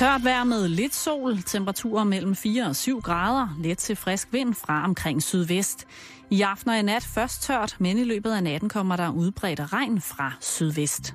[0.00, 4.54] Tørt vejr med lidt sol, temperaturer mellem 4 og 7 grader, let til frisk vind
[4.54, 5.86] fra omkring sydvest.
[6.30, 9.72] I aften og i nat først tørt, men i løbet af natten kommer der udbredt
[9.72, 11.14] regn fra sydvest.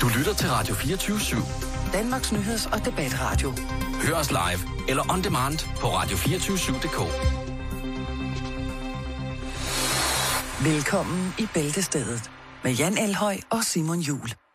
[0.00, 1.92] Du lytter til Radio 24 /7.
[1.92, 3.52] Danmarks nyheds- og debatradio.
[4.02, 7.00] Hør os live eller on demand på radio247.dk.
[10.64, 12.30] Velkommen i Bæltestedet
[12.66, 14.45] med Jan Elhøj og Simon Jul.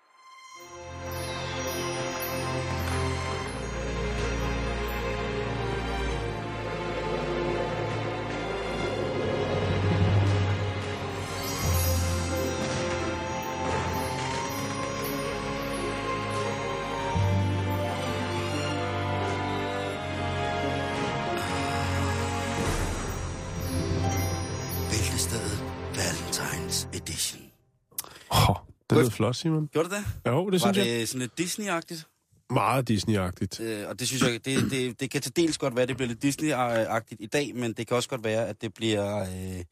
[29.11, 29.67] Det lyder flot, Simon.
[29.67, 30.31] Gjorde det det?
[30.31, 30.85] Jo, det Var synes jeg.
[30.85, 32.03] det sådan lidt Disney-agtigt?
[32.49, 33.63] Meget Disney-agtigt.
[33.63, 35.97] Øh, og det synes jeg, det, det, det kan til dels godt være, at det
[35.97, 39.63] bliver lidt Disney-agtigt i dag, men det kan også godt være, at det bliver, øh,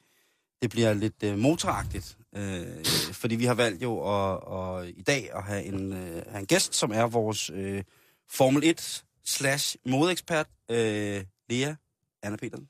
[0.61, 2.17] det bliver lidt øh, motoragtigt.
[2.35, 6.39] Øh, fordi vi har valgt jo at, og i dag at have en, øh, have
[6.39, 7.83] en gæst, som er vores øh,
[8.31, 11.73] Formel 1 slash modeekspert, øh, Lea
[12.23, 12.67] Anna Petersen.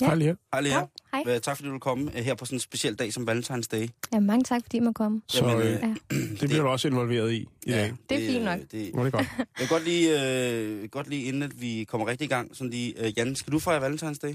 [0.00, 0.06] Ja.
[0.06, 0.34] Hej, Lea.
[0.52, 0.72] Hej Lea.
[0.72, 0.86] Hej.
[1.26, 1.34] Hej.
[1.34, 3.62] Øh, Tak fordi du vil komme øh, her på sådan en speciel dag som Valentine's
[3.72, 3.88] Day.
[4.12, 5.22] Ja, mange tak, fordi I må komme.
[5.28, 5.94] Så Jamen, øh, øh, Ja.
[6.40, 7.94] det bliver du også involveret i i dag.
[8.08, 8.60] Det er fint nok.
[8.72, 9.26] Det, Var det godt?
[9.38, 12.70] Jeg kan godt lige, øh, godt lige inden at vi kommer rigtig i gang, sådan
[12.70, 14.34] lige, øh, Jan, skal du fejre Valentine's Day?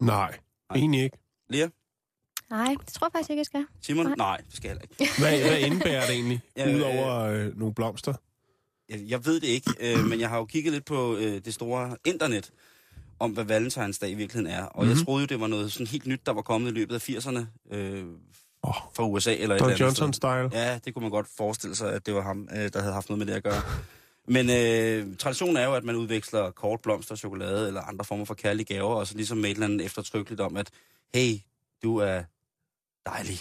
[0.00, 0.38] Nej,
[0.74, 1.18] egentlig ikke.
[1.50, 1.68] Lea?
[2.50, 3.66] Nej, det tror jeg faktisk ikke, jeg skal.
[3.82, 4.06] Simon?
[4.06, 4.26] Nej, Nej.
[4.28, 5.20] Nej det skal jeg heller ikke.
[5.20, 6.40] Hvad, hvad indebærer det egentlig?
[6.56, 8.14] Ja, Udover øh, nogle blomster?
[8.88, 11.54] Jeg, jeg ved det ikke, øh, men jeg har jo kigget lidt på øh, det
[11.54, 12.50] store internet,
[13.24, 14.64] om hvad Valentine's Dag i virkeligheden er.
[14.64, 14.88] Og mm-hmm.
[14.90, 15.04] jeg Mhm.
[15.04, 17.38] troede jo, det var noget sådan helt nyt, der var kommet i løbet af 80'erne
[17.76, 18.04] øh,
[18.66, 19.70] Åh, fra USA eller Don.
[19.72, 20.58] Johnson-style?
[20.58, 23.08] Ja, det kunne man godt forestille sig, at det var ham, øh, der havde haft
[23.08, 23.62] noget med det at gøre.
[24.28, 28.34] Men øh, traditionen er jo, at man udveksler kort, blomster, chokolade eller andre former for
[28.34, 30.70] kærlige gaver, og så ligesom med et eller andet eftertrykkeligt om, at
[31.14, 31.34] hey,
[31.82, 32.22] du er
[33.06, 33.38] dejlig.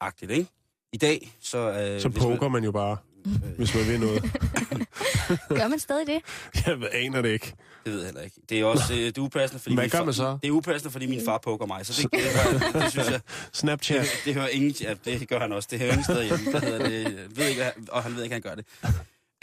[0.00, 0.50] Agtigt, ikke?
[0.92, 1.58] I dag, så...
[1.58, 4.22] Øh, Så poker man jo bare, øh, hvis man vil noget.
[5.60, 6.20] Gør man stadig det?
[6.66, 7.54] Jeg aner det ikke.
[7.84, 8.36] Det ved jeg heller ikke.
[8.48, 9.74] Det er også øh, det er upassende, fordi...
[9.74, 10.38] Hvad min gør far- man så?
[10.42, 13.20] Det er upassende, fordi min far poker mig, så det, det, det, det synes jeg...
[13.52, 14.00] Snapchat.
[14.02, 14.74] Det, det hører ingen...
[14.80, 15.68] Ja, det gør han også.
[15.70, 16.52] Det hører ingen steder hjemme.
[16.52, 17.02] Det?
[17.04, 18.64] Jeg Ved ikke, og han ved ikke, at han gør det.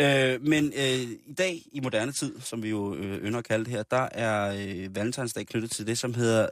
[0.02, 0.84] Øh, men øh,
[1.26, 4.08] i dag, i moderne tid, som vi jo øh, ynder at kalde det her, der
[4.12, 6.50] er øh, Valentinsdag knyttet til det, som hedder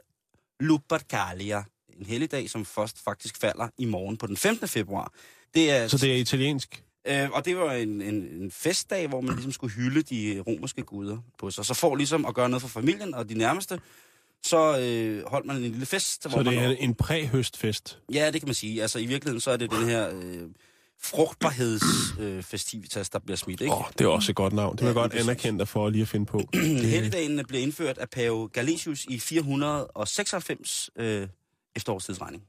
[0.60, 1.62] Lupercalia.
[2.00, 4.68] En helligdag, som først faktisk falder i morgen på den 15.
[4.68, 5.12] februar.
[5.54, 6.82] Det er, Så det er italiensk?
[7.06, 10.82] Øh, og det var en, en, en festdag, hvor man ligesom skulle hylde de romerske
[10.82, 11.66] guder på sig.
[11.66, 13.80] Så for ligesom at gøre noget for familien og de nærmeste,
[14.42, 16.22] så øh, holdt man en lille fest.
[16.22, 17.98] Så det er en præhøstfest?
[18.12, 18.82] Ja, det kan man sige.
[18.82, 20.42] Altså i virkeligheden, så er det den her øh,
[21.02, 23.60] frugtbarhedsfestivitas, øh, der bliver smidt.
[23.60, 23.74] Ikke?
[23.74, 24.76] Oh, det er også et godt navn.
[24.76, 26.40] Det vil jeg Ja, godt anerkende dig for lige at finde på.
[26.92, 31.28] Helligdagen blev indført af pave Galicius i 496 øh,
[31.76, 32.42] efter årstidsregning.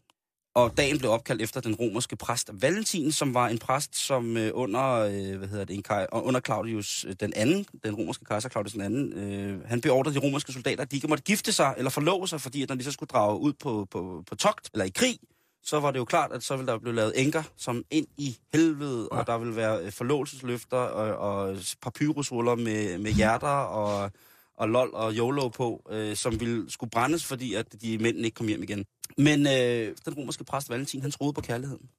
[0.58, 4.52] Og dagen blev opkaldt efter den romerske præst Valentin, som var en præst, som øh,
[4.54, 8.50] under, øh, hvad hedder det, en kaj, under Claudius øh, den anden, den romerske kejser
[8.50, 11.74] Claudius den anden, øh, han beordrede de romerske soldater, at de ikke måtte gifte sig
[11.78, 14.70] eller forlove sig, fordi at når de så skulle drage ud på, på, på togt
[14.74, 15.20] eller i krig,
[15.64, 18.38] så var det jo klart, at så ville der blive lavet enker, som ind i
[18.54, 19.18] helvede, ja.
[19.18, 24.12] og der ville være øh, forlovelsesløfter og, og papyrusruller med, med hjerter og,
[24.58, 28.36] og lol og YOLO på, øh, som ville skulle brændes, fordi at de mænd ikke
[28.36, 28.86] kom hjem igen.
[29.18, 31.90] Men øh, den romerske præst Valentin, han troede på kærligheden.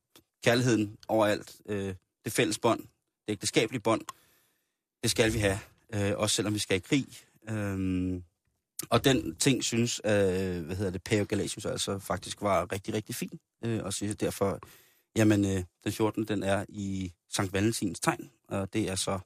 [0.45, 1.57] Kærligheden overalt.
[1.67, 4.01] Øh, det fælles bånd, det ægteskabelige bånd,
[5.03, 5.59] det skal vi have,
[5.95, 7.07] øh, også selvom vi skal i krig.
[7.51, 8.21] Øh,
[8.91, 10.11] og den ting synes, øh,
[10.67, 13.41] hvad hedder det, Pave Galatius altså faktisk var rigtig, rigtig fin.
[13.65, 14.61] Øh, og så derfor,
[15.17, 16.25] jamen, øh, den 14.
[16.25, 19.19] den er i Sankt Valentins tegn, og det er så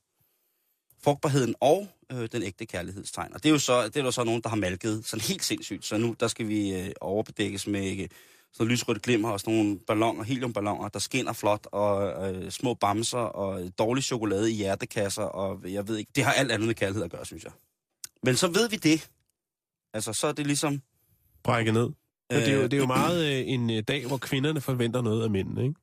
[1.04, 3.34] frugtbarheden og øh, den ægte kærlighedstegn.
[3.34, 5.44] Og det er jo så, det er der så nogen, der har malket sådan helt
[5.44, 5.84] sindssygt.
[5.84, 8.08] Så nu der skal vi øh, overbedækkes med øh,
[8.52, 13.18] sådan lysrødt glimmer og sådan nogle balloner, heliumballoner, der skinner flot, og øh, små bamser
[13.18, 17.04] og dårlig chokolade i hjertekasser, og jeg ved ikke, det har alt andet med kærlighed
[17.04, 17.52] at gøre, synes jeg.
[18.22, 19.10] Men så ved vi det.
[19.94, 20.82] Altså, så er det ligesom...
[21.42, 21.90] Brække ned.
[22.30, 24.60] Men det er jo, øh, det er jo meget øh, en øh, dag, hvor kvinderne
[24.60, 25.74] forventer noget af mændene, ikke?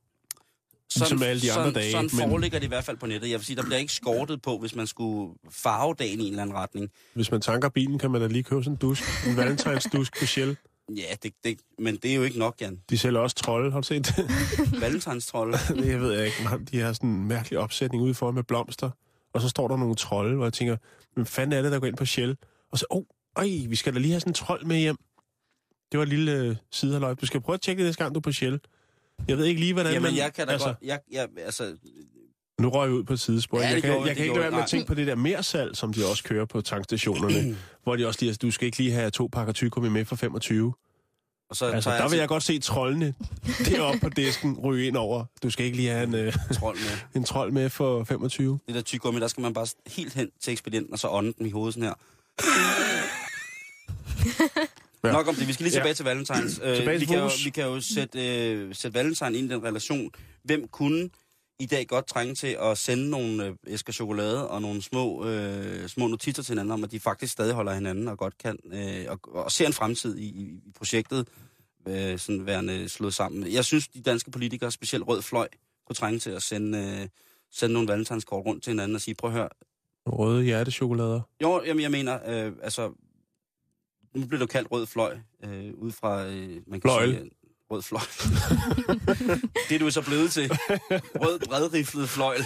[0.96, 3.30] Ligesom alle de andre sådan, dage, Sådan men- foreligger det i hvert fald på nettet.
[3.30, 6.30] Jeg vil sige, der bliver ikke skortet på, hvis man skulle farve dagen i en
[6.30, 6.90] eller anden retning.
[7.14, 9.02] Hvis man tanker bilen, kan man da lige købe sådan en dusk.
[9.26, 10.56] En valentines dusk på Shell.
[10.96, 12.80] Ja, det, det, men det er jo ikke nok, Jan.
[12.90, 14.30] De sælger også trolde, har du set det?
[14.82, 15.58] Valentinstrolde.
[15.82, 16.36] det jeg ved jeg ikke.
[16.44, 18.90] Man- De har sådan en mærkelig opsætning ude for med blomster.
[19.34, 20.76] Og så står der nogle trolde, hvor jeg tænker,
[21.14, 22.36] hvem fanden er det, der går ind på Shell?
[22.72, 23.04] Og så, åh, oh,
[23.36, 24.96] øj, vi skal da lige have sådan en trold med hjem.
[25.92, 27.14] Det var et lille øh, sidehaløj.
[27.14, 28.60] Du skal prøve at tjekke det næste gang, du er på Shell.
[29.28, 30.16] Jeg ved ikke lige, hvordan Jamen, man...
[30.16, 30.76] jeg kan da altså, godt...
[30.82, 31.76] Jeg, jeg, altså,
[32.60, 33.60] Nu røg jeg ud på et sidespor.
[33.60, 35.14] Ja, jeg kan, gjorde- jeg kan ikke lade være med at tænke på det der
[35.14, 37.56] mersal, som de også kører på tankstationerne.
[37.82, 40.74] hvor de også lige, du skal ikke lige have to pakker tyggegummi med for 25.
[41.50, 43.14] og så Altså, der vil jeg godt se trollene
[43.64, 45.24] deroppe på disken ryge ind over.
[45.42, 46.98] Du skal ikke lige have en, øh, trold med.
[47.20, 48.58] en trold med for 25.
[48.66, 51.46] Det der tyggegummi, der skal man bare helt hen til ekspedienten, og så ånde den
[51.46, 51.94] i hovedet sådan her.
[55.04, 55.08] Ja.
[55.08, 55.12] Ja.
[55.14, 55.48] Nok om det.
[55.48, 55.78] Vi skal lige Ja.
[55.78, 56.60] tilbage til Valentines.
[56.64, 59.54] Øh, Tilbage vi, til kan jo, vi kan jo sætte, øh, sætte Valentine ind i
[59.54, 60.10] den relation.
[60.44, 61.10] Hvem kunne
[61.60, 65.88] i dag godt trænge til at sende nogle øh, æsker chokolade og nogle små, øh,
[65.88, 69.06] små notitser til hinanden om, at de faktisk stadig holder hinanden og godt kan, øh,
[69.08, 71.28] og, og ser en fremtid i, i, i projektet,
[71.88, 73.52] øh, sådan værende slået sammen.
[73.52, 75.48] Jeg synes, de danske politikere, specielt Rød Fløj,
[75.86, 77.08] kunne trænge til at sende, øh,
[77.52, 79.48] sende nogle valentinskort rundt til hinanden og sige, prøv at høre,
[80.06, 81.20] Røde hjertechokolader.
[81.42, 82.90] jo, jamen, jeg mener, øh, altså,
[84.14, 87.08] nu bliver det kaldt rød fløj, øh, ud fra, øh, man kan Fløjl.
[87.10, 87.30] sige, øh,
[87.70, 88.00] rød fløj.
[89.68, 90.50] det er du så blevet til.
[91.14, 92.40] Rød bredriflet fløjl.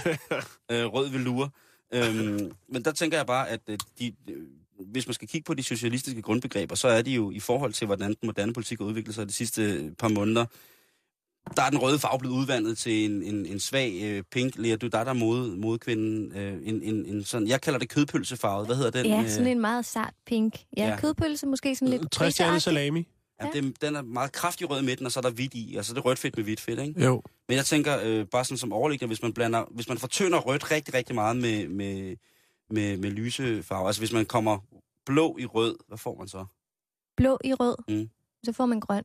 [0.71, 1.51] øh, rød velure.
[1.95, 4.37] Øhm, men der tænker jeg bare, at øh, de, øh,
[4.79, 7.87] hvis man skal kigge på de socialistiske grundbegreber, så er de jo i forhold til,
[7.87, 10.47] hvordan den moderne politik har udviklet sig de sidste par måneder,
[11.57, 14.77] der er den røde farve blevet udvandet til en, en, en svag øh, pink Lea
[14.77, 16.33] Du der der mod, modkvinden.
[16.37, 18.67] Øh, en, en, en sådan, jeg kalder det kødpølsefarvet.
[18.67, 19.07] Hvad hedder den?
[19.07, 20.59] Ja, øh, sådan en meget sart pink.
[20.77, 20.97] Ja, Ja.
[21.01, 23.09] kødpølse måske sådan lidt Træstjerne salami.
[23.43, 25.77] ja, det, den er meget kraftig rød i midten, og så er der hvidt i.
[25.77, 27.05] Altså det er rødt fedt med hvidt fedt, ikke?
[27.05, 27.23] Jo.
[27.49, 30.71] Men jeg tænker, øh, bare sådan som overliggende, hvis man blander, hvis man fortynder rødt
[30.71, 32.17] rigtig, rigtig meget med, med,
[32.71, 34.59] med, med lyse farver, altså hvis man kommer
[35.07, 36.45] blå i rød, hvad får man så?
[37.17, 37.77] Blå i rød.
[37.89, 38.09] Mm.
[38.45, 39.03] Så får man grøn.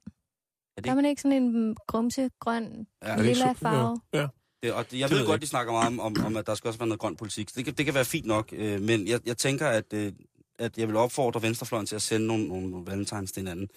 [0.80, 3.98] Det Der er man ikke sådan en grumse, grøn, Ja, Er det lilla farve.
[4.14, 4.28] Ja.
[4.64, 5.42] Det, og det, jeg Det ved godt, ikke.
[5.46, 7.56] de snakker meget om, om, om, at der skal også være noget grøn politik.
[7.56, 10.12] Det kan, det kan være fint nok, øh, men jeg, jeg tænker, at, øh,
[10.60, 13.70] at jeg vil opfordre Venstrefløjen til at sende nogle, nogle valentines til hinanden.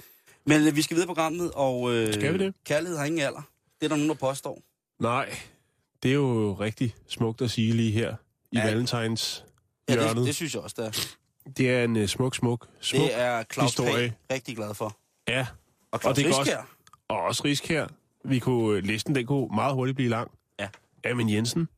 [0.46, 2.54] Men øh, vi skal videre på programmet, og øh, Skal vi det?
[2.64, 3.42] kærlighed har ingen alder.
[3.80, 4.62] Det er der nogen, der påstår.
[5.00, 5.36] Nej,
[6.02, 8.14] det er jo rigtig smukt at sige lige her
[8.52, 8.64] i Ja.
[8.64, 9.44] Valentines
[9.88, 11.06] Ja, det, det synes jeg også, det er.
[11.56, 13.00] Det er en uh, smuk, smuk, smuk.
[13.02, 14.14] Det er Claus historie.
[14.32, 14.96] Rigtig glad for.
[15.28, 15.46] Ja,
[15.92, 16.68] Og Claus Og det kan Riskær.
[17.08, 17.88] Og også risk her.
[18.24, 20.30] Vi kunne, øh, listen den kunne meget hurtigt blive lang.
[20.60, 20.68] Ja.
[21.04, 21.60] Amin Jensen.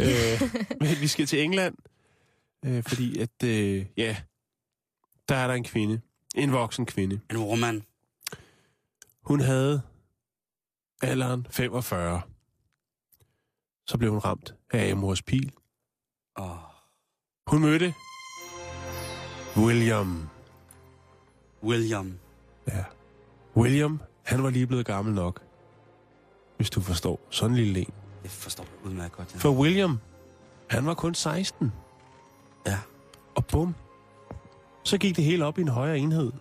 [0.00, 0.40] øh,
[0.80, 1.74] men vi skal til England,
[2.64, 4.16] øh, fordi at, øh, ja,
[5.28, 6.00] der er der en kvinde.
[6.34, 7.20] En voksen kvinde.
[7.30, 7.84] En woman.
[9.22, 9.82] Hun havde
[11.02, 12.22] alderen 45.
[13.86, 15.52] Så blev hun ramt af Amors pil.
[16.36, 16.56] Oh.
[17.46, 17.94] Hun mødte
[19.56, 20.28] William.
[21.62, 22.18] William.
[22.68, 22.84] Ja.
[23.56, 25.40] William, han var lige blevet gammel nok.
[26.56, 27.20] Hvis du forstår.
[27.30, 27.92] Sådan en lille en.
[28.22, 29.34] Det forstår jeg udmærket godt.
[29.34, 29.38] Ja.
[29.38, 29.98] For William,
[30.70, 31.72] han var kun 16.
[32.66, 32.78] Ja.
[33.34, 33.74] Og bum.
[34.84, 36.32] Så gik det hele op i en højere enhed.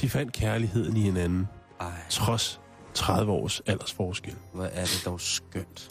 [0.00, 1.48] De fandt kærligheden i hinanden,
[1.80, 2.60] Ej, trods
[2.94, 4.36] 30 års aldersforskel.
[4.52, 5.88] hvor er det dog skønt.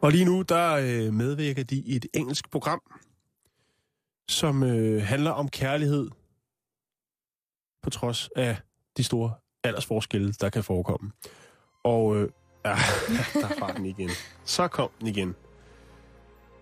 [0.00, 2.80] Og lige nu, der øh, medvirker de i et engelsk program,
[4.28, 6.10] som øh, handler om kærlighed,
[7.86, 8.56] på trods af
[8.96, 9.32] de store
[9.64, 11.10] aldersforskelle, der kan forekomme.
[11.84, 12.28] Og øh,
[12.64, 12.74] ja,
[13.42, 14.10] der var den igen.
[14.44, 15.34] Så kom den igen.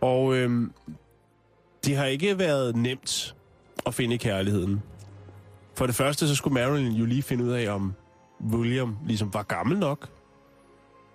[0.00, 0.70] Og øh,
[1.84, 3.36] det har ikke været nemt
[3.86, 4.82] at finde kærligheden.
[5.74, 7.94] For det første, så skulle Marilyn jo lige finde ud af, om
[8.50, 10.08] William ligesom var gammel nok,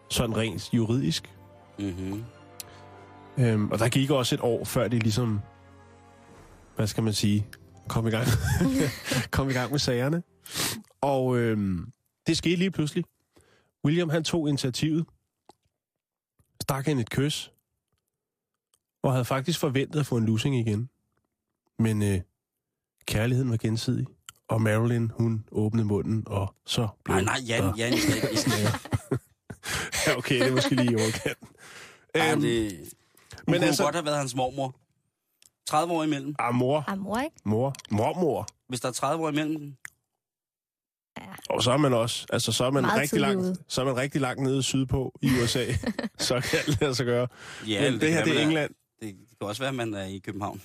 [0.10, 1.36] sådan rent juridisk.
[1.80, 2.24] Mm-hmm.
[3.38, 5.40] Øhm, og der gik også et år, før det ligesom,
[6.76, 7.48] hvad skal man sige,
[7.90, 8.28] kom i gang,
[9.32, 10.24] kom i gang med sagerne.
[11.02, 11.92] Og øhm,
[12.28, 13.04] det skete lige pludselig.
[13.86, 15.06] William, han tog initiativet,
[16.62, 17.52] stak hende et kys,
[19.04, 20.90] og havde faktisk forventet at få en lussing igen.
[21.80, 22.22] Men øh,
[23.06, 24.08] kærligheden var gensidig,
[24.48, 27.16] og Marilyn, hun åbnede munden, og så blev...
[27.16, 28.70] Nej, nej, Jan, der- Jan, skal ikke.
[30.08, 31.48] Ja, okay, det er måske lige i overkanten.
[32.16, 32.80] Øhm, det, hun
[33.48, 34.76] men kunne altså- godt have været hans mormor.
[35.70, 36.36] 30 år imellem.
[36.40, 37.36] ah, mor, Ah, mor, ikke?
[37.46, 38.48] mor, mormor.
[38.68, 39.74] Hvis der er 30 år imellem,
[41.50, 43.56] Og så er man også, altså så er man Meget rigtig langt, ude.
[43.68, 45.66] så er man rigtig langt nede sydpå i USA.
[46.18, 47.28] så kan det lade sig gøre.
[47.68, 48.72] ja, Men det her, kan det er England.
[49.02, 50.62] Det, det kan også være, at man er i København.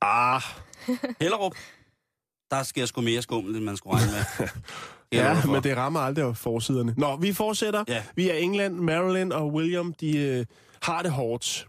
[0.00, 0.42] Ah,
[1.20, 1.54] Hellerup,
[2.50, 4.48] der sker sgu mere skummel, end man skulle regne med.
[5.12, 6.94] Det er ja, men det rammer aldrig af forsiderne.
[6.96, 7.84] Nå, vi fortsætter.
[7.88, 8.02] Ja.
[8.14, 8.74] Vi er England.
[8.74, 10.46] Marilyn og William, de øh,
[10.82, 11.66] har det hårdt.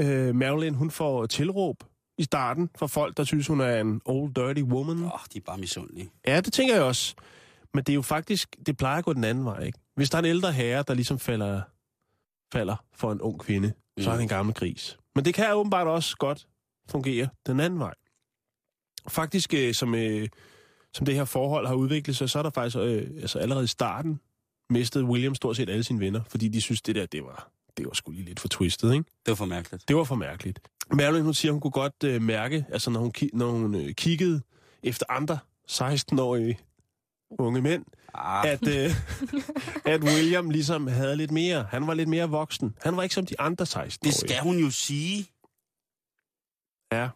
[0.00, 1.84] Øh, Marilyn, hun får tilråb
[2.18, 5.04] i starten fra folk, der synes, hun er en old dirty woman.
[5.04, 6.10] Åh, de er bare misundelige.
[6.26, 7.14] Ja, det tænker jeg også.
[7.74, 9.78] Men det er jo faktisk, det plejer at gå den anden vej, ikke?
[9.96, 11.62] Hvis der er en ældre herre, der ligesom falder,
[12.52, 14.02] falder for en ung kvinde, mm.
[14.02, 14.98] så er han en gammel gris.
[15.14, 16.48] Men det kan åbenbart også godt
[16.88, 17.94] fungere den anden vej.
[19.08, 20.28] Faktisk, øh, som, øh,
[20.94, 23.66] som det her forhold har udviklet sig, så er der faktisk øh, altså allerede i
[23.66, 24.20] starten
[24.70, 27.50] mistet William stort set alle sine venner, fordi de synes, det der, det var,
[27.82, 29.04] det var sgu lige lidt for twistet, ikke?
[29.04, 29.88] Det var for mærkeligt.
[29.88, 30.60] Det var for mærkeligt.
[30.92, 33.94] Marilyn, hun siger, hun kunne godt øh, mærke, altså når hun, ki- når hun øh,
[33.94, 34.42] kiggede
[34.82, 35.38] efter andre
[35.70, 36.58] 16-årige
[37.38, 37.84] unge mænd,
[38.14, 38.90] Ah, at, øh,
[39.94, 41.66] at William ligesom havde lidt mere.
[41.70, 42.76] Han var lidt mere voksen.
[42.82, 43.98] Han var ikke som de andre 16-årige.
[44.04, 45.26] det skal hun jo sige,
[46.92, 47.08] Ja.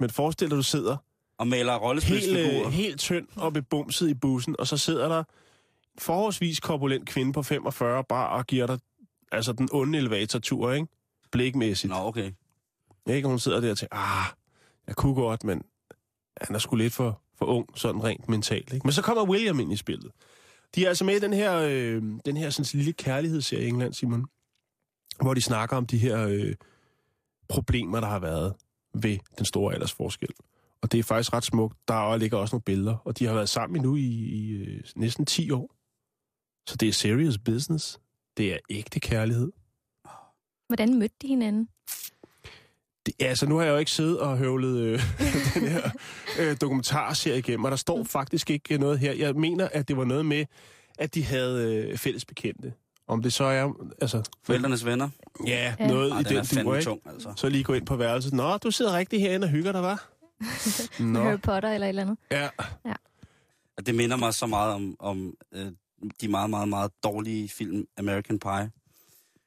[0.00, 0.96] Men forestil dig, du sidder
[1.38, 2.66] og maler helt, rollespilsfigurer.
[2.66, 5.24] øh, helt tynd og bebumset i bussen, og så sidder der
[5.98, 8.78] forholdsvis korpulent kvinde på 45 bare og giver dig
[9.32, 10.86] altså den onde elevatortur, ikke?
[11.32, 11.90] Blikmæssigt.
[11.90, 12.32] Nå, okay.
[13.08, 13.28] Ikke?
[13.28, 14.26] Hun sidder der og tænker, ah,
[14.86, 15.62] jeg kunne godt, men
[16.40, 18.72] han er sgu lidt for, for ung, sådan rent mentalt.
[18.72, 18.86] Ikke?
[18.86, 20.12] Men så kommer William ind i spillet.
[20.74, 23.94] De er altså med i den her, øh, den her sådan, lille kærlighedsserie i England,
[23.94, 24.26] Simon,
[25.20, 26.54] hvor de snakker om de her øh,
[27.48, 28.54] problemer, der har været
[28.94, 30.28] ved den store aldersforskel.
[30.82, 31.76] Og det er faktisk ret smukt.
[31.88, 35.26] Der ligger også nogle billeder, og de har været sammen nu i, i øh, næsten
[35.26, 35.74] 10 år.
[36.66, 38.00] Så det er serious business.
[38.36, 39.52] Det er ægte kærlighed.
[40.66, 41.68] Hvordan mødte de hinanden?
[43.06, 45.02] Det, altså, nu har jeg jo ikke siddet og høvlet øh,
[45.54, 45.90] den her
[46.40, 49.12] øh, dokumentarserie igennem, og der står faktisk ikke noget her.
[49.12, 50.44] Jeg mener, at det var noget med,
[50.98, 52.72] at de havde øh, fælles bekendte.
[53.08, 54.30] Om det så er, altså...
[54.42, 55.08] Forældrenes venner.
[55.46, 55.86] Ja, Ja.
[55.86, 56.84] noget Ej, i den den ikke?
[56.84, 57.32] tung, altså.
[57.36, 58.32] Så lige gå ind på værelset.
[58.32, 60.08] Nå, du sidder rigtig herinde og hygger dig, var?
[61.02, 62.18] Nå, Harry Potter eller et eller andet?
[62.30, 62.48] ja.
[63.78, 65.66] Og Det minder mig så meget om, om øh,
[66.20, 68.70] de meget, meget, meget dårlige film American Pie.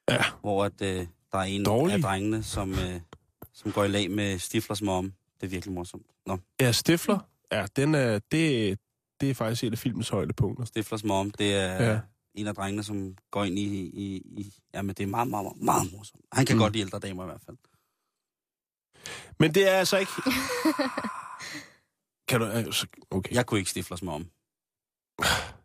[0.10, 0.24] Ja.
[0.42, 1.96] Hvor at, øh, der er en Dårlig?
[1.96, 3.02] af drengene, som, øh,
[3.54, 5.14] som går i lag med Stiflers mom.
[5.42, 6.06] Det er virkelig morsomt.
[6.26, 7.20] Nå, Ja, Stifler.
[7.52, 8.80] Ja, den er, det,
[9.22, 10.66] det er faktisk et af filmens højdepunkter.
[10.66, 12.00] Stiflers mom, det er Ja.
[12.36, 13.64] en af drengene, som går ind i...
[13.86, 16.26] i, i jamen, det er meget, meget, meget, meget morsomt.
[16.34, 16.58] Han kan Mm.
[16.58, 16.64] mm.
[16.64, 17.58] godt lide ældre damer i hvert fald.
[19.40, 20.12] Men det er altså ikke...
[22.28, 22.46] Kan du...
[22.46, 23.36] altså, Okay.
[23.36, 24.26] Jeg kunne ikke Stiflers mom.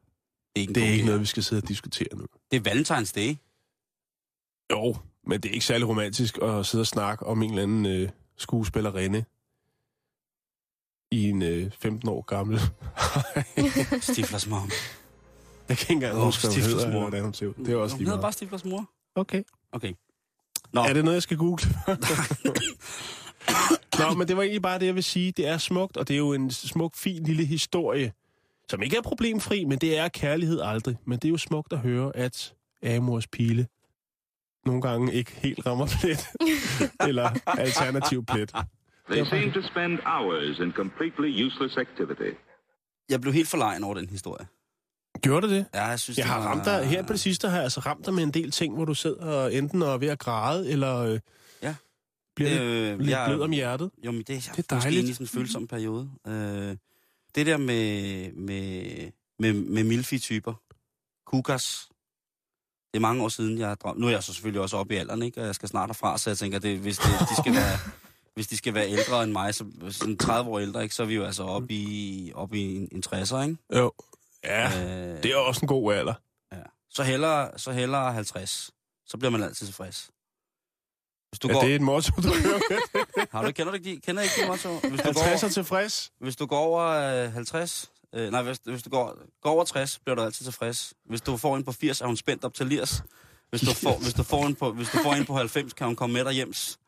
[0.57, 2.27] Det er ikke, Det er ikke noget, vi skal sidde og diskutere nu.
[2.51, 3.37] Det er Valentine's Day.
[4.73, 4.97] Jo,
[5.27, 8.09] men det er ikke særlig romantisk at sidde og snakke om en eller anden øh,
[8.37, 9.25] skuespillerinde
[11.11, 12.61] i en øh, 15 år gammel.
[14.13, 14.71] Stiflers mom.
[15.69, 17.01] Jeg kan ikke engang Åh, huske, hvad hun hedder, mor.
[17.01, 17.55] hvordan hun ser ud.
[17.55, 18.21] Det er også lige meget.
[18.21, 18.91] bare Stiflers mor.
[19.15, 19.43] Okay.
[19.73, 19.93] Okay.
[20.73, 21.65] Nå, Er det noget, jeg skal google?
[23.99, 25.33] Nå, men det var egentlig bare det, jeg vil sige.
[25.33, 28.13] Det er smukt, og det er jo en smuk, fin lille historie,
[28.71, 30.97] som ikke er problemfri, men det er kærlighed aldrig.
[31.07, 32.55] Men det er jo smukt at høre, at
[32.97, 33.67] Amors pile
[34.67, 36.27] nogle gange ikke helt rammer plet,
[37.09, 38.53] eller alternativ plet.
[39.11, 42.37] They seem to spend hours in completely useless activity.
[43.09, 44.47] jeg blev helt forlegen over den historie.
[45.23, 45.67] Gjorde det det?
[45.75, 46.47] Ja, jeg synes, Jeg det har var...
[46.47, 48.75] ramt dig, her på det sidste har jeg altså ramt dig med en del ting,
[48.75, 51.21] hvor du sidder enten og er ved at græde, eller øh,
[51.63, 51.75] Ja.
[52.37, 53.91] bliver lidt, Øh, lidt jeg- blød om hjertet.
[54.05, 55.09] Jo, men det, jeg Det er det er dejligt.
[55.09, 56.11] i sådan en følsom periode.
[56.27, 56.77] Øh,
[57.35, 60.55] det der med, med, med, med milfi-typer,
[61.27, 61.89] kukas,
[62.93, 64.01] det er mange år siden, jeg har drømt.
[64.01, 65.41] Nu er jeg så selvfølgelig også oppe i alderen, ikke?
[65.41, 67.79] og jeg skal snart herfra, så jeg tænker, det, hvis, det, de skal være,
[68.35, 70.95] hvis de skal være ældre end mig, så sådan 30 år ældre, ikke?
[70.95, 73.57] så er vi jo altså oppe i, oppe i en, en 60'er, ikke?
[73.77, 73.93] Jo.
[74.45, 76.15] Ja, Øh, det er også en god alder.
[76.53, 76.59] ja.
[76.91, 78.71] Så hellere, så hellere 50.
[79.07, 80.11] Så bliver man altid tilfreds.
[81.35, 83.29] Hvis du Ja, går, det er et motto, du hører.
[83.37, 84.69] har du, kender du ikke de, kender ikke de motto?
[84.89, 86.13] Hvis du går 50 over- er tilfreds.
[86.21, 86.81] Hvis du går over
[87.25, 90.93] øh, 50, øh, nej, hvis, hvis du går, går over 60, bliver du altid tilfreds.
[91.09, 93.03] Hvis du får en på 80, er hun spændt op til lirs.
[93.51, 95.87] Hvis du får, hvis du får, en, på, hvis du får en på 90, kan
[95.87, 96.79] hun komme med dig hjems.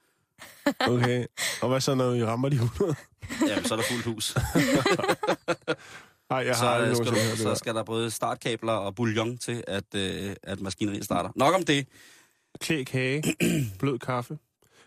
[0.80, 1.26] Okay.
[1.62, 2.94] Og hvad så, når vi rammer de 100?
[3.48, 4.34] Jamen, så er der fuldt hus.
[6.30, 7.54] Nej, jeg så, har aldrig skal du, det så der.
[7.54, 11.30] skal der både startkabler og bouillon til, at, øh, at maskineriet starter.
[11.36, 11.86] Nok om det.
[12.60, 13.22] Klæ kage,
[13.80, 14.38] blød kaffe.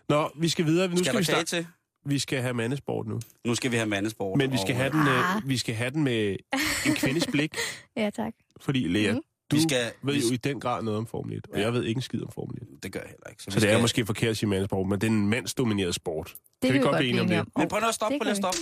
[0.08, 0.88] Nå, vi skal videre.
[0.88, 1.46] Nu Skal, skal, der vi, starte.
[1.46, 1.66] til?
[2.04, 3.20] vi skal have mandesport nu.
[3.46, 4.38] Nu skal vi have mandesport.
[4.38, 5.36] Men vi skal, have øh, den, Ah.
[5.36, 6.36] øh, vi skal have den med
[6.86, 7.54] en kvindes blik.
[7.96, 8.32] Ja, tak.
[8.60, 9.20] Fordi, Lea, Mhm.
[9.50, 11.62] du Vi skal- ved vi- jo i den grad noget om Formel 1, og Ja.
[11.64, 12.82] jeg ved ikke en skid om Formel 1.
[12.82, 13.42] Det gør jeg heller ikke.
[13.42, 15.94] Så vi det er skal- måske forkert at sige mandesport, men det er en mandsdomineret
[15.94, 16.26] sport.
[16.26, 17.44] Det Kan vi kan godt blive enige om det?
[17.56, 18.58] Men prøv nu at stoppe, prøv at stoppe.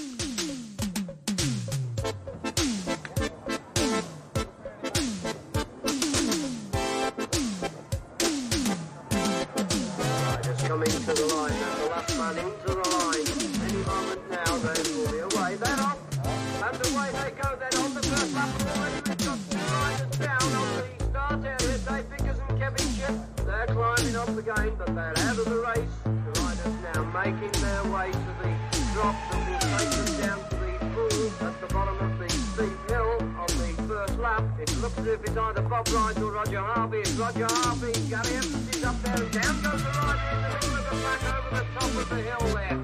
[22.76, 23.14] Chip.
[23.46, 25.94] They're climbing up again, but they're out of the race.
[26.04, 28.50] The riders now making their way to the
[28.92, 32.90] drop that will take them down to the pool at the bottom of the steep
[32.90, 34.44] hill on the first lap.
[34.60, 36.98] It looks as if it's either Bob Wright or Roger Harvey.
[36.98, 37.92] It's Roger Harvey.
[38.10, 41.22] Gary Evans up there and down goes the rider in the middle of the pack
[41.38, 42.76] over the top of the hill there.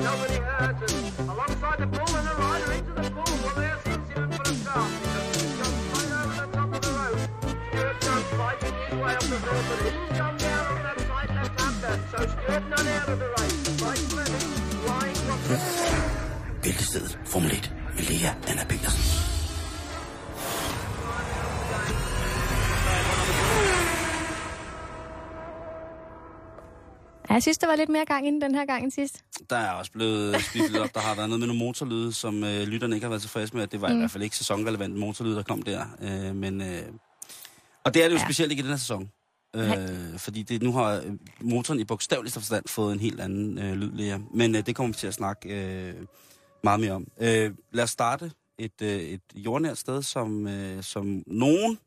[0.00, 1.97] Nobody hurt and alongside the
[16.62, 19.28] Bæltestedet Formel 1 med Lea Anna Petersen.
[27.28, 29.24] Ja, jeg synes, der var lidt mere gang inden den her gang end sidst.
[29.50, 30.94] Der er også blevet spist lidt op.
[30.94, 33.66] Der har været noget med nogle motorlyde, som øh, lytterne ikke har været tilfredse med.
[33.66, 33.94] Det var mm.
[33.94, 35.84] i hvert fald ikke sæsonrelevant motorlyde, der kom der.
[36.02, 36.82] Øh, men, øh,
[37.84, 38.18] og det er det jo.
[38.18, 38.24] Ja.
[38.24, 39.10] specielt ikke i den her sæson.
[39.56, 43.74] Øh, fordi det, nu har øh, motoren i bogstaveligste forstand fået en helt anden øh,
[43.74, 44.18] lyd, Lea.
[44.34, 45.94] Men øh, det kommer vi til at snakke øh,
[46.64, 47.06] meget mere om.
[47.20, 51.78] Øh, lad os starte et, øh, et jordnært sted, som, øh, som nogen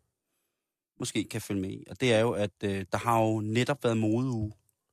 [1.00, 1.84] måske kan følge med i.
[1.90, 4.52] Og det er jo, at øh, der har jo netop været modeuge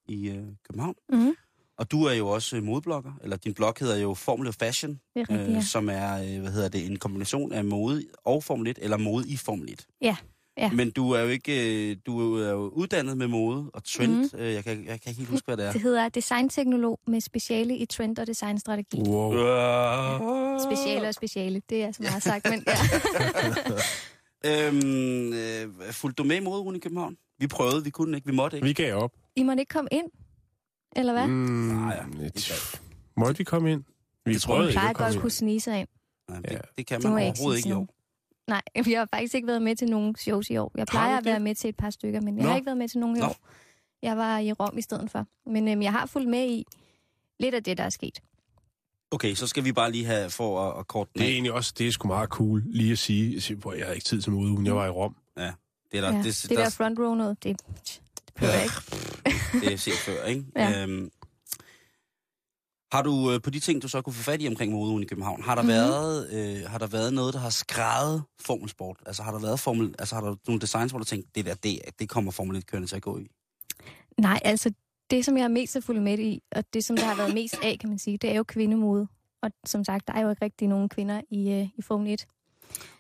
[0.09, 0.95] i øh, København.
[1.09, 1.35] Mm-hmm.
[1.79, 5.21] Og du er jo også øh, modeblogger, eller din blog hedder jo Formula Fashion, Det
[5.21, 5.61] er rigtigt, ja.
[5.63, 9.29] som er, øh, hvad hedder det, en kombination af mode og Formel 1, eller mode
[9.29, 9.87] i Formel 1.
[10.01, 10.17] Ja,
[10.59, 10.71] ja.
[10.73, 14.13] Men du er jo ikke, øh, du er jo uddannet med mode og trend.
[14.33, 14.39] Mm.
[14.39, 15.73] Jeg, kan, jeg kan ikke helt huske, hvad det er.
[15.73, 19.01] Det hedder designteknolog med speciale i trend- og designstrategi.
[19.01, 19.35] Wow.
[19.35, 20.61] Øh.
[20.61, 22.75] Speciale og speciale, det er så meget sagt, men ja.
[24.47, 27.17] Øhm, øh, fulgte du med i modeugen i København?
[27.39, 28.67] Vi prøvede, vi kunne ikke, vi måtte ikke.
[28.67, 29.13] Vi gav op.
[29.37, 30.07] I måtte ikke komme ind,
[30.97, 31.27] eller hvad?
[31.27, 31.35] Mm.
[31.35, 32.27] Nej, ja.
[32.27, 32.81] et-
[33.17, 33.85] Måtte vi komme ind?
[34.25, 35.21] Vi Det prøvede ikke plejer at godt komme at ind.
[35.23, 35.89] kunne snige sig ind.
[36.31, 36.59] Nej, det, Ja.
[36.77, 37.89] det kan Det man ikke overhovedet ikke år.
[38.49, 40.73] Nej, vi har faktisk ikke været med til nogen shows i år.
[40.77, 42.49] Jeg plejer at være med til et par stykker, men jeg Nå.
[42.49, 43.27] har ikke været med til nogen i Nå.
[43.27, 43.37] år.
[44.03, 45.27] Jeg var i Rom i stedet for.
[45.47, 46.65] Men øhm, jeg har fulgt med i
[47.41, 48.21] lidt af det, der er sket.
[49.11, 51.53] Okay, så skal vi bare lige have for at, at korte den Det er egentlig
[51.53, 54.23] også, det er sgu meget cool lige at sige, jeg, "Prøv, jeg havde ikke tid
[54.23, 55.17] til modeugen, jeg var i Rom.
[55.37, 55.45] Det
[55.93, 56.17] er der, Ja.
[56.19, 58.01] det, Det, der der, front row noget, det, det
[58.35, 59.67] behøver jeg ikke.
[59.67, 60.45] det er set før, ikke?
[60.57, 60.83] Ja.
[60.83, 61.11] Øhm,
[62.93, 65.07] har du øh, på de ting, du så kunne få fat i omkring modeugen i
[65.07, 65.71] København, har der, Mhm.
[65.71, 65.83] mm-hmm.
[65.91, 68.97] været, øh, har der været noget, der har skrevet formelsport?
[69.07, 71.55] Altså har der været formel, altså har der nogle designs, hvor du tænkte, det der,
[71.55, 73.27] det, det kommer Formel 1 kørende til at gå i?
[74.19, 74.71] Nej, altså
[75.11, 77.55] det, som jeg er mest fulgt med i, og det, som der har været mest
[77.63, 79.09] af, kan man sige, det er jo kvindemode.
[79.43, 82.27] Og som sagt, der er jo ikke rigtig nogen kvinder i, øh, i Formel 1.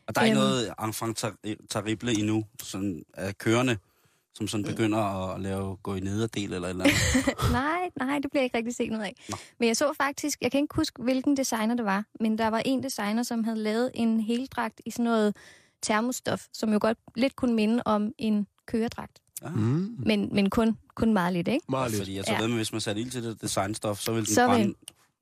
[0.06, 0.44] Og der er ikke Øhm.
[0.48, 1.24] noget enfant
[1.70, 3.76] terrible endnu, sådan af kørende,
[4.34, 4.98] som sådan begynder
[5.34, 6.84] at lave gå i nederdel eller eller
[7.52, 9.14] nej, nej, det bliver ikke rigtig set noget af.
[9.28, 9.36] Nå.
[9.58, 12.62] Men jeg så faktisk, jeg kan ikke huske, hvilken designer det var, men der var
[12.64, 15.36] en designer, som havde lavet en heldragt i sådan noget
[15.82, 19.18] termostof, som jo godt lidt kunne minde om en køredragt.
[19.54, 19.96] Mm.
[20.06, 21.64] Men, men kun, kun meget lidt, ikke?
[21.68, 22.00] Meget lidt.
[22.00, 22.40] Fordi jeg så Ja.
[22.42, 24.74] ved, hvis man satte ild til det designstof, så ville den Så vil- brænde.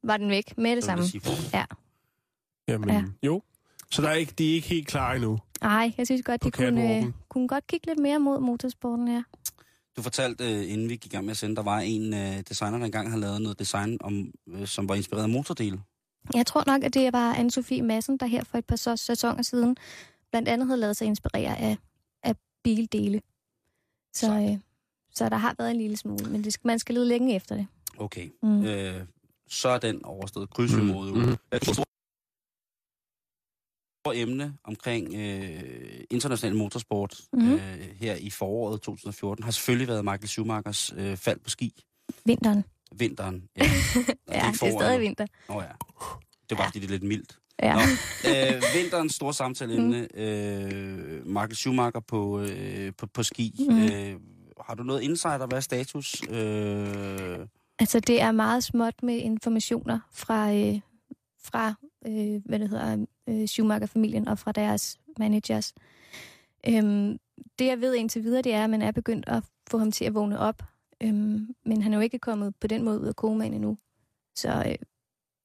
[0.03, 1.03] Var den væk med det så samme?
[1.05, 1.23] det sige,
[1.55, 1.65] Ja.
[2.69, 3.05] Jamen, Ja.
[3.23, 3.43] jo.
[3.91, 5.39] Så der er ikke, de er ikke helt klar endnu.
[5.63, 9.23] Nej, jeg synes godt, de kunne, øh, kunne godt kigge lidt mere mod motorsporten her.
[9.97, 12.41] Du fortalte, øh, inden vi gik i gang med at sende, der var en øh,
[12.49, 15.81] designer, der engang havde lavet noget design, om, øh, som var inspireret af motordele.
[16.35, 19.43] Jeg tror nok, at det var Anne-Sophie Madsen, der her for et par så- sæsoner
[19.43, 19.77] siden
[20.31, 21.77] blandt andet havde lavet sig inspirere af,
[22.23, 23.21] af bildele.
[24.15, 24.59] Så, øh,
[25.15, 27.55] så der har været en lille smule, men det skal, man skal lede længe efter
[27.57, 27.67] det.
[27.99, 28.29] Okay.
[28.43, 28.65] Mm.
[28.65, 28.95] Øh,
[29.49, 30.51] så er den overstået.
[30.51, 31.37] Krydsfuld Mm, mod mm.
[34.13, 35.61] Emne omkring øh,
[36.11, 37.53] international motorsport Mhm.
[37.53, 37.61] øh,
[38.01, 41.83] her i foråret 2014 har selvfølgelig været Michael Schumachers øh, fald på ski
[42.25, 42.65] Vinteren.
[42.99, 43.43] vinteren.
[43.57, 43.63] Ja,
[44.33, 45.27] Ja, det er stadig vinter.
[45.49, 45.67] Nå ja.
[46.51, 46.69] Det var Ja.
[46.69, 47.39] fordi, det er lidt mildt.
[47.63, 47.75] Ja.
[47.75, 47.81] Nå,
[48.31, 50.09] øh, vinterens store samtaleemne.
[50.15, 50.21] Mm.
[50.21, 53.67] Øh, Michael Schumacher på, øh, på, på ski.
[53.71, 53.79] Mm.
[53.83, 54.15] Øh,
[54.67, 55.47] har du noget insider?
[55.47, 56.23] Hvad er status?
[56.31, 57.39] Øh,
[57.79, 60.81] Altså, det er meget småt med informationer fra, øh,
[61.45, 61.75] fra
[62.07, 65.75] øh, hvad det hedder, øh, Schumacher-familien og fra deres managers.
[66.69, 67.19] Øhm,
[67.59, 70.05] det, jeg ved indtil videre, det er, at man er begyndt at få ham til
[70.05, 70.63] at vågne op.
[71.03, 73.77] Øhm, men han er jo ikke kommet på den måde ud af komaen endnu.
[74.37, 74.75] Så, øh,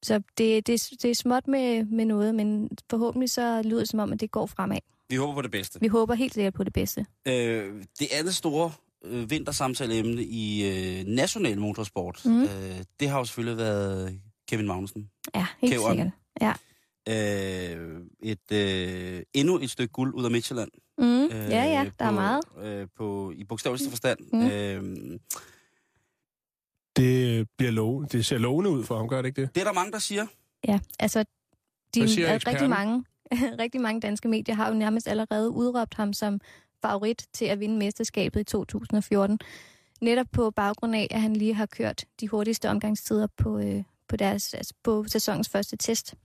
[0.03, 3.99] så det, det, det er småt med, med noget, men forhåbentlig så lyder det som
[3.99, 4.77] om, at det går fremad.
[5.09, 5.79] vi håber på det bedste.
[5.81, 7.05] Vi håber helt sikkert på det bedste.
[7.27, 8.71] Øh, det andet store
[9.05, 10.67] øh, vintersamtaleemne i
[10.99, 12.41] øh, national motorsport, Mhm.
[12.43, 15.09] øh, det har jo selvfølgelig været Kevin Magnussen.
[15.35, 15.91] Ja, helt Kæveren.
[15.97, 16.11] sikkert.
[16.41, 16.53] Ja.
[17.09, 20.69] Øh, et, øh, endnu et stykke guld ud af Midtjylland.
[20.97, 22.41] Mm, Øh, ja, ja, der er på, meget.
[22.61, 24.19] Øh, på, I bogstaveligste forstand.
[24.33, 24.47] Mm.
[24.47, 25.19] Øh,
[26.95, 29.55] Det, bliver lov, det ser lovende ud for ham, gør det ikke det?
[29.55, 30.25] det er der mange, der siger.
[30.67, 31.25] Ja, altså,
[31.95, 32.55] de, siger er eksperten?
[32.61, 33.03] rigtig mange,
[33.63, 36.39] rigtig mange danske medier har jo nærmest allerede udråbt ham som
[36.81, 39.39] favorit til at vinde mesterskabet i 2014.
[40.01, 44.15] Netop på baggrund af, at han lige har kørt de hurtigste omgangstider på, øh, på,
[44.15, 46.15] deres, altså på sæsonens første test.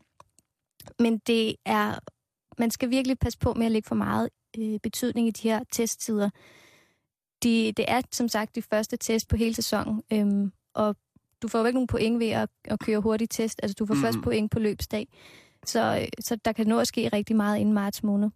[0.98, 1.98] Men det er,
[2.58, 5.60] man skal virkelig passe på med at lægge for meget øh, betydning i de her
[5.72, 6.30] testtider.
[7.42, 10.96] De, det er som sagt de første test på hele sæsonen, øhm, og
[11.42, 13.60] du får jo ikke nogen point ved at, at køre hurtigt test.
[13.62, 14.00] Altså, du får mm.
[14.00, 15.08] først point på løbsdag.
[15.66, 18.30] Så, øh, så der kan nå at ske rigtig meget inden marts måned.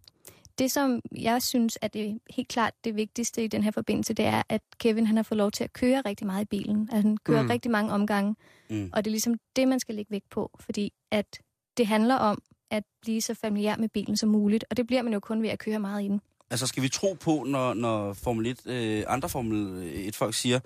[0.57, 4.25] det, som jeg synes er det helt klart det vigtigste i den her forbindelse, det
[4.25, 6.81] er, at Kevin han har fået lov til at køre rigtig meget i bilen.
[6.91, 7.49] Altså, han kører mm.
[7.49, 8.35] rigtig mange omgange,
[8.69, 8.89] Mm.
[8.93, 11.39] og det er ligesom det, man skal lægge vægt på, fordi at
[11.81, 12.41] det handler om
[12.71, 15.49] at blive så familiær med bilen som muligt, og det bliver man jo kun ved
[15.49, 16.21] at køre meget i den.
[16.49, 20.59] Altså, skal vi tro på, når, når Formel 1, øh, andre Formel 1-folk siger,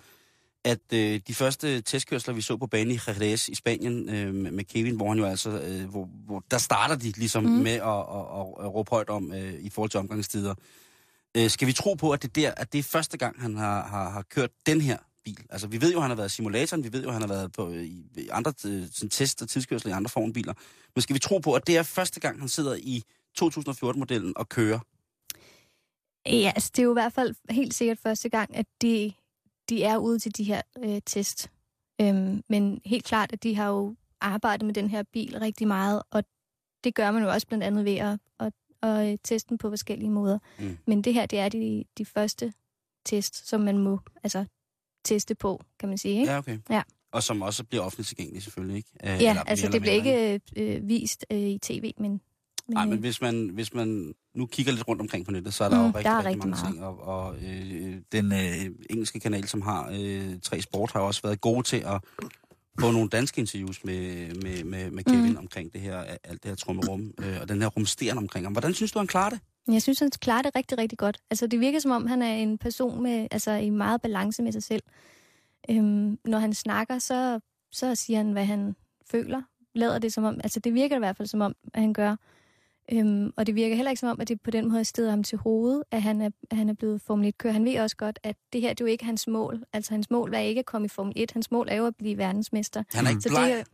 [0.64, 4.64] at øh, de første testkørsler, vi så på banen i Jerez i Spanien øh, med,
[4.64, 7.50] Kevin, hvor han jo altså, øh, hvor, hvor, der starter de ligesom mm.
[7.50, 10.56] Med at, at, at, at råbe højt om øh, i forhold til omgangstider.
[11.38, 13.88] Øh, skal vi tro på, at det, der, at det er første gang, han har,
[13.88, 15.46] har, har kørt den her bil?
[15.50, 17.22] Altså, vi ved jo, at han har været i simulatoren, vi ved jo, at han
[17.22, 20.54] har været på, i, i andre øh, sådan test- og tidskørsler i andre formbiler.
[20.96, 23.04] Men skal vi tro på, at det er første gang, han sidder i
[23.42, 24.80] 2014-modellen og kører?
[26.26, 29.14] Ja, altså det er jo i hvert fald helt sikkert første gang, at de,
[29.70, 31.52] de er ude til de her øh, test.
[32.02, 36.02] Øhm, men helt klart, at de har jo arbejdet med den her bil rigtig meget,
[36.12, 36.24] og
[36.84, 39.70] det gør man jo også blandt andet ved at, at, at øh, teste den på
[39.70, 40.40] forskellige måder.
[40.60, 40.78] Mm.
[40.88, 42.54] Men det her, det er de, de første
[43.06, 44.46] test, som man må altså,
[45.06, 46.20] teste på, kan man sige.
[46.20, 46.32] Ikke?
[46.32, 46.58] Ja, okay.
[46.70, 46.82] Ja.
[47.12, 48.90] Og som også bliver offentligt tilgængelig, selvfølgelig, ikke?
[49.16, 52.12] Øh, Ja, altså det bliver ikke øh, vist øh, i tv, men...
[52.12, 52.20] men
[52.68, 55.64] Nej, men øh, hvis man, hvis man nu kigger lidt rundt omkring på nettet, så
[55.64, 56.74] er der Mm, jo der rigtig, er rigtig, rigtig mange meget.
[56.74, 56.84] ting.
[56.86, 61.42] Og, og øh, den øh, engelske kanal, som har øh, tre sport, har også været
[61.42, 62.02] gode til at
[62.80, 65.38] få nogle danske interviews med, med, med, med Kevin mm.
[65.38, 68.52] omkring det her, alt det her trummerum, øh, og den her rumsteren omkring ham.
[68.54, 69.40] Hvordan synes du, han klarer det?
[69.72, 71.18] Jeg synes, han klarer det rigtig, rigtig godt.
[71.30, 74.52] Altså, det virker som om, han er en person med, altså, i meget balance med
[74.52, 74.84] sig selv.
[75.70, 77.40] Øhm, når han snakker, så,
[77.72, 78.76] så siger han, hvad han
[79.12, 79.42] føler.
[79.76, 82.16] Lader det som om, altså det virker i hvert fald som om, at han gør.
[82.92, 85.24] Øhm, og det virker heller ikke som om, at det på den måde steder ham
[85.24, 87.54] til hovedet, at han er, at han er blevet Formel 1-kører.
[87.54, 89.64] Han ved også godt, at det her det er jo ikke hans mål.
[89.74, 91.32] Altså hans mål er ikke at komme i Formel 1.
[91.32, 92.84] Hans mål er jo at blive verdensmester.
[92.94, 93.50] Han er ikke Så bleg.
[93.58, 93.68] det,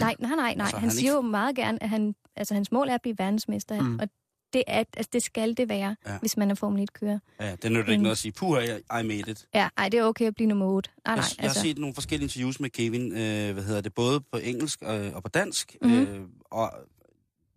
[0.00, 0.64] nej, nej, nej, nej.
[0.64, 2.94] Altså, han han er siger ikke- jo meget gerne, at han, altså, hans mål er
[2.94, 3.80] at blive verdensmester.
[3.82, 3.98] Mm.
[3.98, 4.08] Og
[4.54, 6.18] det, er, altså, det skal det være, Ja.
[6.18, 7.18] hvis man er Formel 1-kører.
[7.40, 9.46] Ja, det nytter ikke noget at sige, puha, I made it.
[9.54, 10.90] Ja, ej, det er okay at blive nummer 8.
[11.06, 13.94] Nej, nej, jeg, jeg har set nogle forskellige interviews med Kevin, øh, hvad hedder det,
[13.94, 15.76] både på engelsk øh, og på dansk.
[15.82, 15.92] Mhm.
[15.92, 16.72] Øh, og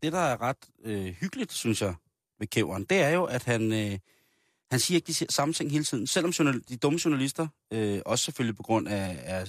[0.04, 1.94] det, der er ret øh, hyggeligt, synes jeg,
[2.40, 3.98] ved Kæveren, det er jo, at han, øh,
[4.72, 6.08] han siger ikke de samme ting hele tiden.
[6.08, 9.48] Selvom journal, de dumme journalister, øh, også selvfølgelig på grund af, af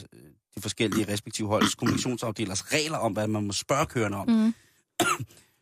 [0.57, 4.55] de forskellige respektive holds kommunikationsafdelers regler om, hvad man må spørge kørende om, Mm.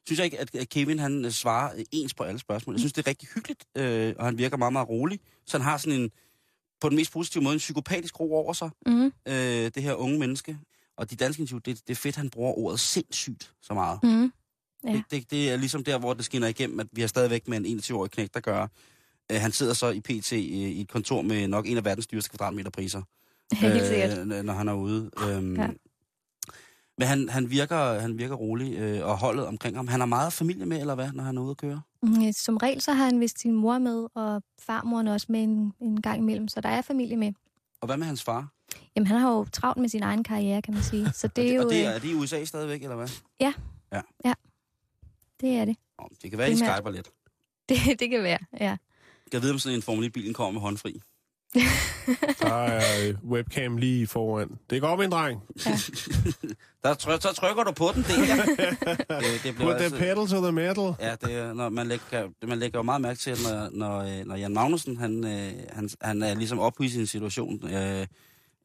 [0.06, 2.74] Synes jeg ikke, at Kevin han øh, svarer øh, ens på alle spørgsmål.
[2.74, 5.20] Jeg synes, det er rigtig hyggeligt, øh, og han virker meget, meget rolig.
[5.46, 6.10] Så han har sådan en,
[6.80, 9.04] på den mest positive måde, en psykopatisk ro over sig, Mm.
[9.28, 9.34] øh,
[9.74, 10.58] det her unge menneske.
[10.96, 13.98] Og de danske interview, det, det er fedt, han bruger ordet sindssygt så meget.
[14.02, 14.32] Mm.
[14.84, 14.92] Ja.
[14.92, 17.58] Det, det, det er ligesom der, hvor det skinner igennem, at vi har stadigvæk med
[17.64, 18.66] en 21-årig knæk, der gør.
[19.32, 20.38] Øh, han sidder så i PT i,
[20.72, 23.02] i et kontor med nok en af verdens dyreste kvadratmeterpriser.
[23.52, 24.18] Helt sikkert.
[24.18, 25.10] Øh, når han er ude.
[25.28, 25.68] Øhm, Ja.
[26.98, 29.88] Men han, han, virker, han virker rolig, øh, og holdet omkring ham.
[29.88, 31.82] Han har meget familie med, eller hvad, når han er ude at køre?
[32.02, 35.72] Mm, Som regel så har han vist sin mor med, og farmoren også med en,
[35.80, 37.32] en gang imellem, så der er familie med.
[37.80, 38.48] Og hvad med hans far?
[38.96, 41.12] Jamen, han har jo travlt med sin egen karriere, kan man sige.
[41.20, 41.62] Så det er jo...
[41.62, 43.08] og det er, øh, er de i USA stadigvæk, eller hvad?
[45.40, 45.76] det er det.
[46.22, 46.76] Det kan være, de Primært.
[46.76, 47.08] skyper lidt.
[47.68, 48.00] det.
[48.00, 48.76] Det kan være, ja.
[49.32, 51.00] Jeg vide, om sådan en Formel 1-bil kommer med håndfri.
[52.40, 54.48] Der er øh, webcam lige foran.
[54.70, 55.40] Det går en dreng.
[56.82, 58.44] Der tryk, så trykker du på den der.
[59.20, 60.94] det, det Put the pedal to the metal.
[61.00, 64.36] Ja, det når man lægger, man lægger jo meget mærke til, når, når, øh, når
[64.36, 68.06] Jan Magnussen, han, øh, han, han er ligesom oppe i sin situation, øh,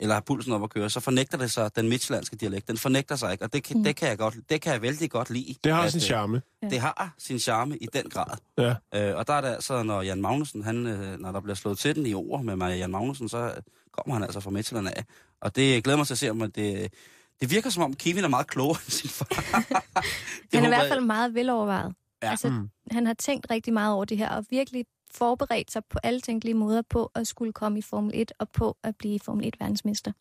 [0.01, 3.15] eller har pulsen op at køre, så fornægter det sig, den midtjyllandske dialekt, den fornægter
[3.15, 3.83] sig ikke, og det, kan- Mm.
[3.83, 5.55] det, kan, jeg godt, det kan jeg vældig godt lide.
[5.63, 6.41] Det har at, sin øh, charme.
[6.61, 8.37] Det har sin charme i den grad.
[8.57, 8.75] Ja.
[9.09, 11.77] Øh, og der er det altså, når Jan Magnussen, han, øh, når der bliver slået
[11.77, 13.53] til den i ord med mig, Jan Magnussen, så
[13.91, 15.05] kommer han altså fra Midtjylland af.
[15.41, 16.93] Og det glæder mig til at se, om at det,
[17.41, 19.27] det virker som om Kevin er meget klogere end sin far.
[20.53, 21.93] Han er i hvert fald meget velovervejet.
[22.23, 22.29] Ja.
[22.29, 22.69] Altså, Mm.
[22.91, 26.55] han har tænkt rigtig meget over det her, og virkelig forberedt sig på alle tænkelige
[26.55, 30.11] måder på at skulle komme i Formel 1 og på at blive Formel 1 verdensmester.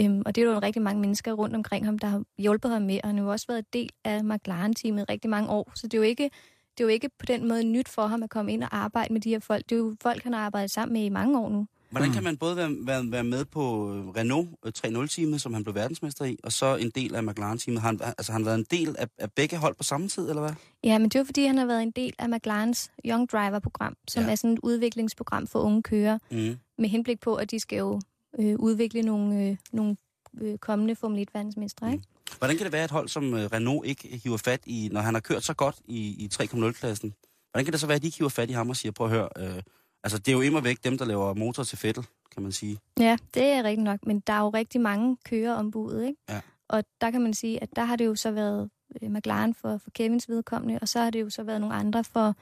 [0.00, 2.82] Øhm, og det er jo rigtig mange mennesker rundt omkring ham, der har hjulpet ham
[2.82, 5.94] med, og han har jo også været del af McLaren-teamet rigtig mange år, så det
[5.94, 6.30] er jo ikke
[6.78, 9.12] det er jo ikke på den måde nyt for ham at komme ind og arbejde
[9.12, 9.64] med de her folk.
[9.68, 11.66] Det er jo folk, han har arbejdet sammen med i mange år nu.
[11.90, 15.64] Hvordan kan man både være, være, være med på øh, Renault øh, 3.0-teamet, som han
[15.64, 17.80] blev verdensmester i, og så en del af McLaren-teamet?
[17.82, 20.28] Har han, altså, har han været en del af, af begge hold på samme tid,
[20.28, 20.52] eller hvad?
[20.84, 23.96] Ja, men det er jo fordi, han har været en del af McLarens Young Driver-program,
[24.08, 24.30] som Ja.
[24.30, 26.56] er sådan et udviklingsprogram for unge kører, Mm.
[26.78, 28.00] med henblik på, at de skal jo
[28.38, 29.96] øh, udvikle nogle, øh, nogle
[30.40, 32.04] øh, kommende Formel 1-verdensmestre, ikke?
[32.38, 35.00] Hvordan kan det være, at et hold som øh, Renault ikke hiver fat i, når
[35.00, 37.14] han har kørt så godt i, i 3.0-klassen?
[37.50, 39.06] Hvordan kan det så være, at de ikke hiver fat i ham og siger, prøv
[39.06, 39.62] at høre, øh,
[40.04, 42.78] altså det er jo immer væk dem, der laver motor til Fettel, kan man sige.
[43.00, 46.16] Ja, det er rigtigt nok, men der er jo rigtig mange kører ombud, ikke?
[46.28, 46.40] Ja.
[46.68, 48.70] Og der kan man sige, at der har det jo så været
[49.02, 52.04] øh, McLaren for, for Kevins vedkommende, og så har det jo så været nogle andre
[52.04, 52.36] for,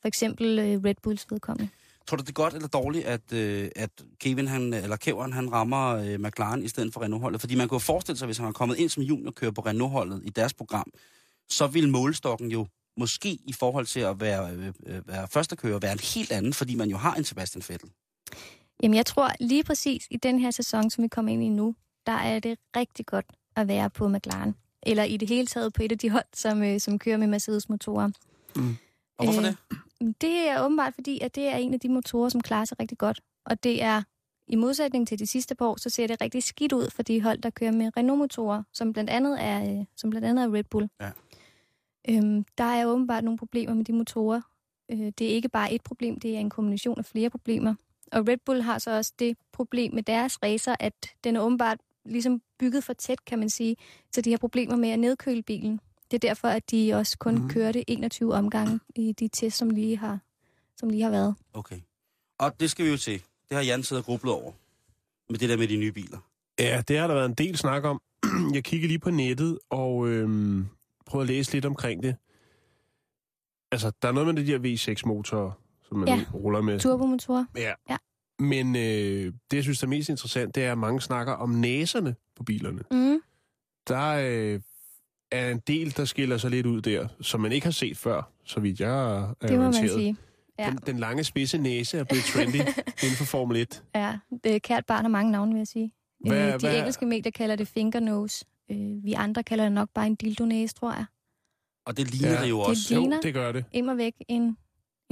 [0.00, 1.68] for eksempel øh, Red Bulls vedkommende.
[2.06, 5.52] Tror du, det er godt eller dårligt, at, øh, at Kevin, han, eller Kevin, han
[5.52, 7.40] rammer øh, McLaren i stedet for Renault-holdet?
[7.40, 10.30] Fordi man kunne forestille sig, hvis han var kommet ind som juniorkører på Renault-holdet i
[10.30, 10.86] deres program,
[11.48, 15.92] så ville målestokken jo måske i forhold til at være, øh, øh, være førstekører være
[15.92, 17.90] en helt anden, fordi man jo har en Sebastian Vettel.
[18.82, 21.74] Jamen, jeg tror lige præcis i den her sæson, som vi kommer ind i nu,
[22.06, 23.26] der er det rigtig godt
[23.56, 24.54] at være på McLaren.
[24.82, 27.26] Eller i det hele taget på et af de hold, som, øh, som kører med
[27.26, 28.10] Mercedes-motorer.
[29.18, 29.56] Og hvorfor Øh, det?
[30.20, 32.98] Det er åbenbart fordi, at det er en af de motorer, som klarer sig rigtig
[32.98, 33.20] godt.
[33.44, 34.02] Og det er,
[34.48, 37.22] i modsætning til de sidste par år, så ser det rigtig skidt ud for de
[37.22, 40.64] hold, der kører med Renault-motorer, som blandt andet er, øh, som blandt andet er Red
[40.64, 40.88] Bull.
[41.00, 41.10] Ja.
[42.08, 44.40] Øhm, der er åbenbart nogle problemer med de motorer.
[44.90, 47.74] Øh, det er ikke bare et problem, det er en kombination af flere problemer.
[48.12, 51.78] Og Red Bull har så også det problem med deres racer, at den er åbenbart
[52.04, 53.76] ligesom bygget for tæt, kan man sige,
[54.12, 55.80] så de har problemer med at nedkøle bilen.
[56.10, 57.48] Det er derfor, at de også kun mm.
[57.48, 60.18] kørte 21 omgange i de tests, som lige har,
[60.76, 61.34] som lige har været.
[61.52, 61.80] Okay.
[62.38, 63.22] Og det skal vi jo til.
[63.48, 64.52] Det har Jan siddet og grublet over.
[65.30, 66.18] Med det der med de nye biler.
[66.58, 68.02] Ja, det har der været en del snak om.
[68.54, 70.66] Jeg kigger lige på nettet og øhm,
[71.06, 72.16] prøver at læse lidt omkring det.
[73.72, 75.50] Altså, der er noget med de der V6-motorer,
[75.88, 76.24] som man Ja.
[76.34, 76.80] ruller med.
[76.80, 77.44] Turbomotorer.
[77.56, 77.72] Ja.
[77.90, 77.96] Ja.
[78.38, 81.50] Men øh, det, jeg synes der er mest interessant, det er, at mange snakker om
[81.50, 82.82] næserne på bilerne.
[82.90, 83.20] Mm.
[83.88, 84.60] Der øh,
[85.32, 88.30] er en del, der skiller sig lidt ud der, som man ikke har set før,
[88.44, 89.90] så vidt jeg er Det må man orienteret.
[89.90, 90.16] sige.
[90.58, 90.70] Ja.
[90.70, 92.54] Den, den lange spidse næse er blevet trendy
[93.02, 93.82] inden for Formel 1.
[93.94, 95.92] Ja, det kært barn har mange navne, vil jeg sige.
[96.26, 98.44] Hvad- øh, de hvad- engelske medier kalder det fingernose.
[98.72, 101.04] Øh, vi andre kalder det nok bare en dildonæse, tror jeg.
[101.86, 102.94] Og det ligner ja, det jo det også.
[102.94, 103.64] ligner- Jo, det gør det.
[103.72, 104.56] Immer væk en, en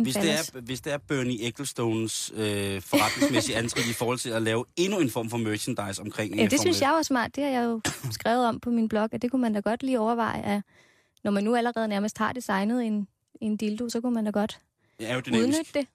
[0.02, 4.42] Hvis det, er, hvis det er Bernie Ecclestones øh, forretningsmæssige anskridt i forhold til at
[4.42, 7.36] lave endnu en form for merchandise omkring Ja, det synes jeg var smart.
[7.36, 7.80] Det har jeg jo
[8.20, 10.62] skrevet om på min blog, at det kunne man da godt lige overveje, at
[11.24, 13.08] når man nu allerede nærmest har designet en,
[13.40, 14.60] en dildo, så kunne man da godt
[14.98, 15.06] 1.
[15.06, 15.46] Aerodynamisk.
[15.48, 15.86] udnytte det.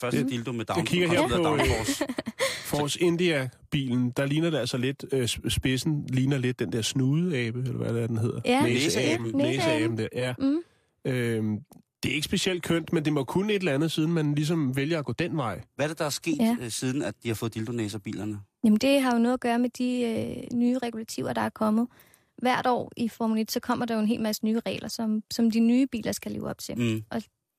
[0.00, 1.58] Første Det- dildo med down, jeg kigger her på.
[2.80, 7.72] Force India-bilen, der ligner det altså lidt, øh, spidsen ligner lidt den der snudeabe, eller
[7.76, 8.40] hvad det er, den hedder.
[8.44, 8.62] Ja.
[8.62, 9.26] Næseaben.
[9.26, 9.40] Ja, næseaben.
[9.40, 10.34] Næseaben der, ja.
[10.38, 10.58] Mm.
[11.04, 11.58] Øhm,
[12.02, 14.76] det er ikke specielt kønt, men det må kun et eller andet, siden man ligesom
[14.76, 15.60] vælger at gå den vej.
[15.76, 16.56] Hvad er det, der er sket, Ja.
[16.60, 16.68] ja.
[16.68, 18.38] siden at de har fået dildonæser bilerne?
[18.64, 21.86] Jamen, det har jo noget at gøre med de øh, nye regulativer, der er kommet.
[22.42, 25.22] Hvert år i Formel 1, så kommer der jo en hel masse nye regler, som,
[25.30, 26.78] som de nye biler skal leve op til.
[26.78, 27.02] Mm.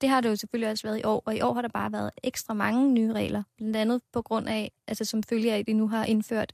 [0.01, 1.91] Det har det jo selvfølgelig også været i år, og i år har der bare
[1.91, 3.43] været ekstra mange nye regler.
[3.57, 6.53] Blandt andet på grund af, altså som følge af, at de nu har indført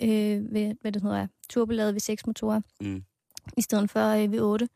[0.00, 3.04] øh, ved, hvad det hedder, turboladet V6-motorer, Mm.
[3.56, 4.66] i stedet for øh, V8.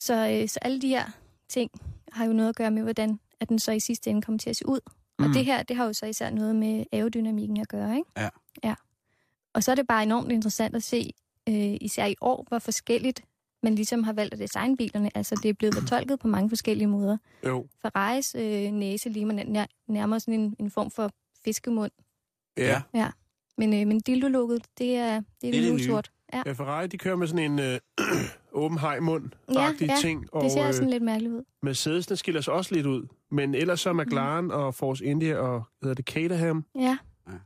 [0.00, 1.04] Så, øh, så alle de her
[1.48, 1.70] ting
[2.12, 4.50] har jo noget at gøre med, hvordan at den så i sidste ende kommer til
[4.50, 4.80] at se ud.
[5.18, 5.32] Og Mm.
[5.32, 8.10] det her, det har jo så især noget med aerodynamikken at gøre, ikke?
[8.16, 8.28] Ja.
[8.64, 8.74] Ja.
[9.54, 11.10] Og så er det bare enormt interessant at se,
[11.48, 13.22] øh, især i år, hvor forskelligt
[13.64, 15.16] man ligesom har valgt at designe bilerne.
[15.16, 17.16] Altså, det er blevet fortolket på mange forskellige måder.
[17.46, 17.66] Jo.
[17.82, 21.10] Ferraris øh, næse ligner nær, nærmere sådan en, en form for
[21.44, 21.90] fiskemund.
[22.56, 22.82] Ja.
[22.94, 23.08] Ja.
[23.58, 25.72] Men, øh, men dildo-lukket, det er, det er det det, nye.
[25.72, 26.10] nye sort.
[26.32, 27.78] Ja, ja, Ferrari, de kører med sådan en øh,
[28.62, 31.42] åben hejmund Ja, ja, ting, og det ser øh, sådan lidt mærkeligt ud.
[31.62, 33.06] Mercedes, den skiller sig også lidt ud.
[33.30, 36.98] Men ellers så er McLaren og Force India og, hvad hedder det, Caterham, Ja,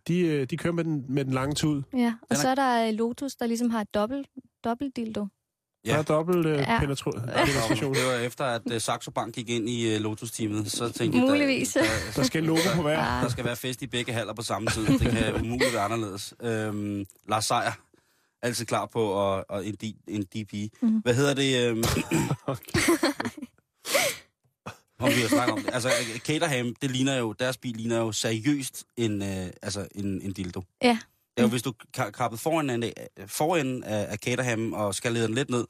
[0.09, 1.83] de, øh, de kører med den, med den lange tud.
[1.92, 2.14] ja.
[2.22, 4.26] Og Den er- så er der øh, Lotus, der ligesom har et dobbelt,
[4.64, 5.26] dobbelt dildo.
[5.85, 5.93] Ja.
[5.93, 6.79] Der er dobbelt øh, Ja.
[6.79, 7.95] penetra- penetration.
[7.95, 11.77] Det var efter, at uh, Saxo Bank gik ind i uh, Lotus-teamet, så tænkte Muligvis.
[11.77, 13.21] jeg, der, Der skal logo på hver.
[13.23, 14.87] Der skal være fest i begge haller på samme tid.
[14.87, 16.35] Det kan umuligt være anderledes.
[16.43, 17.73] Øhm, Lars Seier,
[18.43, 20.53] altid klar på at, at en, D, en DP.
[20.83, 20.99] Mhm.
[20.99, 21.69] Hvad hedder det?
[21.69, 21.79] Øhm,
[25.01, 25.71] om vi har snakket om det.
[25.75, 30.33] Altså, Caterham, det ligner jo, deres bil ligner jo seriøst en, øh, altså en, en
[30.33, 30.62] dildo.
[30.83, 30.99] Ja.
[31.38, 31.72] Det er jo, hvis du
[32.14, 35.66] kappede foran, af, foran af, af Caterham og skal lede den lidt ned,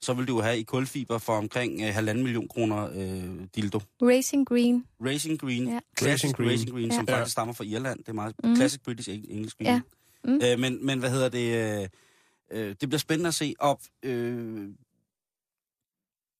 [0.00, 3.80] så vil du jo have i kulfiber for omkring øh, halvanden million kroner øh, dildo.
[4.02, 4.84] Racing Green.
[5.04, 5.72] Racing Green, Ja.
[5.74, 5.80] ja.
[5.98, 6.50] classic Racing Green.
[6.50, 7.14] Racing Green, som Ja.
[7.16, 7.98] faktisk stammer fra Irland.
[7.98, 8.56] Det er meget mm.
[8.56, 9.66] classic British English Green.
[9.66, 9.80] Ja.
[10.24, 10.40] Mm.
[10.44, 11.80] Øh, men, men hvad hedder det?
[11.82, 11.88] Øh,
[12.50, 13.82] øh, det bliver spændende at se op.
[14.02, 14.68] Øh,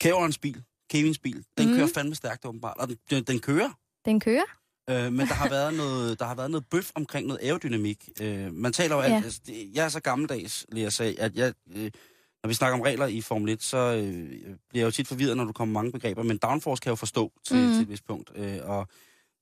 [0.01, 1.75] Kæverens bil, Kevins bil, den mm.
[1.77, 2.77] kører fandme stærkt åbenbart.
[2.79, 3.71] Og den, den, den kører,
[4.05, 4.45] Den kører.
[4.91, 8.09] Øh, men der har været noget, der har været noget bøf omkring noget aerodynamik.
[8.21, 9.23] Øh, man taler jo Ja.
[9.25, 11.91] altså, det, jeg er så gammeldags, lige at sige, at jeg, øh,
[12.43, 14.03] når vi snakker om regler i Formel 1, så øh,
[14.69, 16.97] bliver jeg jo tit forvirret, når du kommer mange begreber, men downforce kan jeg jo
[16.97, 17.73] forstå til, mm.
[17.73, 18.31] til et vist punkt.
[18.37, 18.89] Øh, og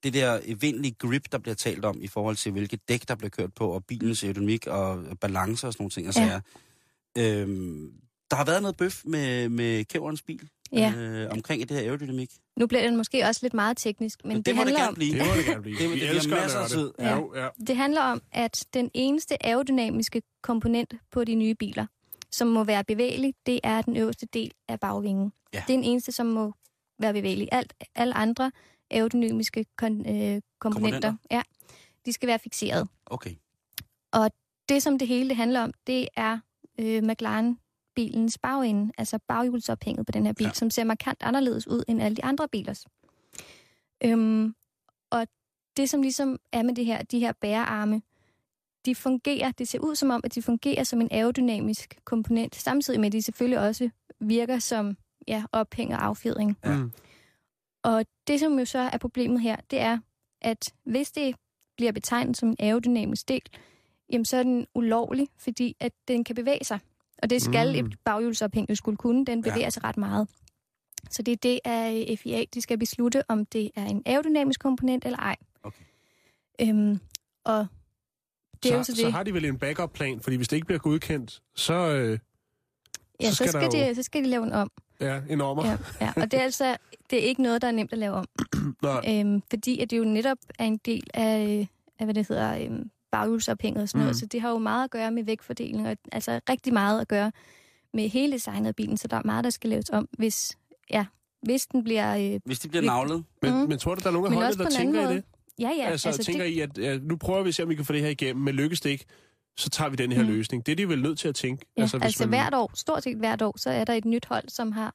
[0.03, 3.31] det der evindelige grip, der bliver talt om i forhold til, hvilke dæk, der bliver
[3.31, 6.07] kørt på, og bilens aerodynamik og balance og sådan nogle ting.
[6.07, 6.41] Altså, Ja.
[7.23, 7.93] øhm,
[8.31, 10.93] der har været noget bøf med, med Kæverens bil Ja.
[10.97, 12.31] øh, omkring det her aerodynamik.
[12.57, 14.89] Nu bliver den måske også lidt meget teknisk, men det, det, må det handler gerne
[14.89, 15.19] om, blive.
[15.19, 15.79] Det må det gerne blive.
[15.79, 16.93] Det, det, det at masser af tid.
[16.99, 17.19] Ja.
[17.35, 17.49] Ja.
[17.67, 21.87] det handler om, at den eneste aerodynamiske komponent på de nye biler,
[22.31, 25.33] som må være bevægelig, det er den øverste del af bagvingen.
[25.55, 25.63] Ja.
[25.67, 26.53] Det er den eneste, som må
[26.99, 27.55] være bevægelige.
[27.55, 28.53] Alt, alle andre
[28.91, 31.15] aerodynamiske kon, øh, komponenter, Komponenter?
[31.31, 31.43] Ja,
[32.07, 32.89] de skal være fixeret.
[33.07, 33.35] Okay.
[34.69, 36.39] Det, som det hele det handler om, det er
[36.79, 37.03] øh,
[37.97, 40.49] McLaren-bilens bagende, altså baghjulsophænget på den her bil, Ja.
[40.49, 40.55] ja.
[40.55, 42.87] som ser markant anderledes ud end alle de andre bilers.
[44.05, 44.55] Øhm,
[45.11, 45.27] og
[45.77, 48.03] det, som ligesom er med det her, de her bærearme,
[48.87, 53.01] de fungerer, det ser ud som om, at de fungerer som en aerodynamisk komponent, samtidig
[53.01, 54.97] med, at de selvfølgelig også virker som
[55.29, 56.59] ja, ophæng og affjedring.
[56.65, 56.77] Ja.
[56.77, 56.93] Mm.
[57.83, 59.99] Og det, som jo så er problemet her, det er,
[60.41, 61.37] at hvis det
[61.77, 63.43] bliver betegnet som en aerodynamisk del,
[64.13, 66.79] jamen så er den ulovlig, fordi at den kan bevæge sig.
[67.23, 67.87] Og det skal Mm.
[67.87, 69.25] et baghjulsophæng jo skulle kunne.
[69.25, 69.71] Den bevæger ja.
[69.71, 70.29] sig ret meget.
[71.11, 75.05] Så det er det, at FIA de skal beslutte, om det er en aerodynamisk komponent
[75.05, 75.37] eller ej.
[75.63, 75.85] Okay.
[76.61, 77.01] Øhm,
[77.45, 77.67] og
[78.63, 79.01] det er så, jo så det.
[79.01, 82.19] så har de vel en backup-plan, fordi hvis det ikke bliver godkendt, så øh,
[83.21, 84.71] ja, så så skal skal, der jo- de, så skal de lave den om.
[85.01, 85.67] ja, en ommer.
[85.67, 86.13] Ja, ja.
[86.17, 86.77] Og det er altså
[87.11, 88.27] det er ikke noget, der er nemt at lave om.
[88.83, 89.01] Nej.
[89.09, 92.91] Øhm, fordi at det jo netop er en del af, af hvad det hedder, øhm,
[93.13, 94.15] baghjulsophænget og sådan noget.
[94.15, 94.19] Mhm.
[94.19, 97.33] Så det har jo meget at gøre med vægtfordeling, og altså rigtig meget at gøre
[97.95, 98.97] med hele designet af bilen.
[98.97, 100.59] Så der er meget, der skal laves om, hvis,
[100.91, 101.07] ja,
[101.43, 102.17] hvis den bliver...
[102.35, 103.69] Øh, Hvis de bliver navlet, Men, Mm.
[103.69, 105.15] men tror du, der er nogen af Men holdet, der tænker i måde.
[105.17, 105.25] det?
[105.59, 107.69] ja, ja, altså, altså tænker det, I, at ja, nu prøver vi at se, om
[107.69, 109.05] vi kan få det her igennem med lykkes det ikke,
[109.57, 110.29] så tager vi den her Mm.
[110.29, 110.67] løsning.
[110.67, 111.67] Det er de vel nødt til at tænke.
[111.77, 114.05] ja, altså, hvis altså man- hvert år, stort set hvert år, så er der et
[114.05, 114.95] nyt hold, som har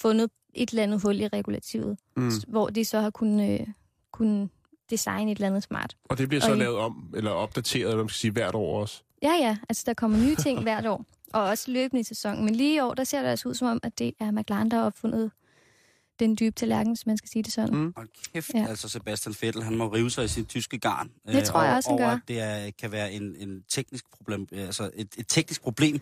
[0.00, 2.22] fundet et eller andet hul i regulativet, Mm.
[2.22, 2.30] mm.
[2.48, 3.66] hvor de så har kunnet, øh,
[4.12, 4.48] kunnet
[4.90, 5.96] designe et eller andet smart.
[6.04, 8.80] Og det bliver så Og lavet om, eller opdateret, eller man skal sige, hvert år
[8.80, 9.02] også.
[9.22, 9.56] Ja, ja.
[9.68, 11.04] Altså, der kommer nye ting hvert år.
[11.32, 12.44] Og også løbende i sæsonen.
[12.44, 14.70] Men lige i år, der ser det altså ud som om, at det er McLaren,
[14.70, 15.30] der har opfundet
[16.20, 17.74] den dybe tallerken, hvis man skal sige det sådan.
[17.74, 17.92] Mm.
[17.96, 18.66] Hold kæft, Ja.
[18.68, 21.10] altså Sebastian Vettel, han må rive sig i sit tyske garn.
[21.26, 22.14] Det tror jeg over- også, han over, gør.
[22.16, 26.00] at det er, kan være en, en teknisk problem, altså et, et teknisk problem,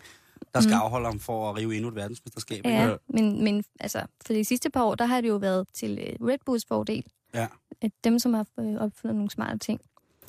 [0.53, 0.81] der skal Mm.
[0.81, 2.65] afholde ham for at rive endnu et verdensmesterskab.
[2.65, 2.95] Ja, Ja.
[3.09, 6.27] men, men altså, for de sidste par år, der har det jo været til øh,
[6.27, 7.03] Red Bulls fordel.
[7.35, 7.47] Ja.
[7.81, 9.81] At dem, som har øh, opfundet nogle smarte ting.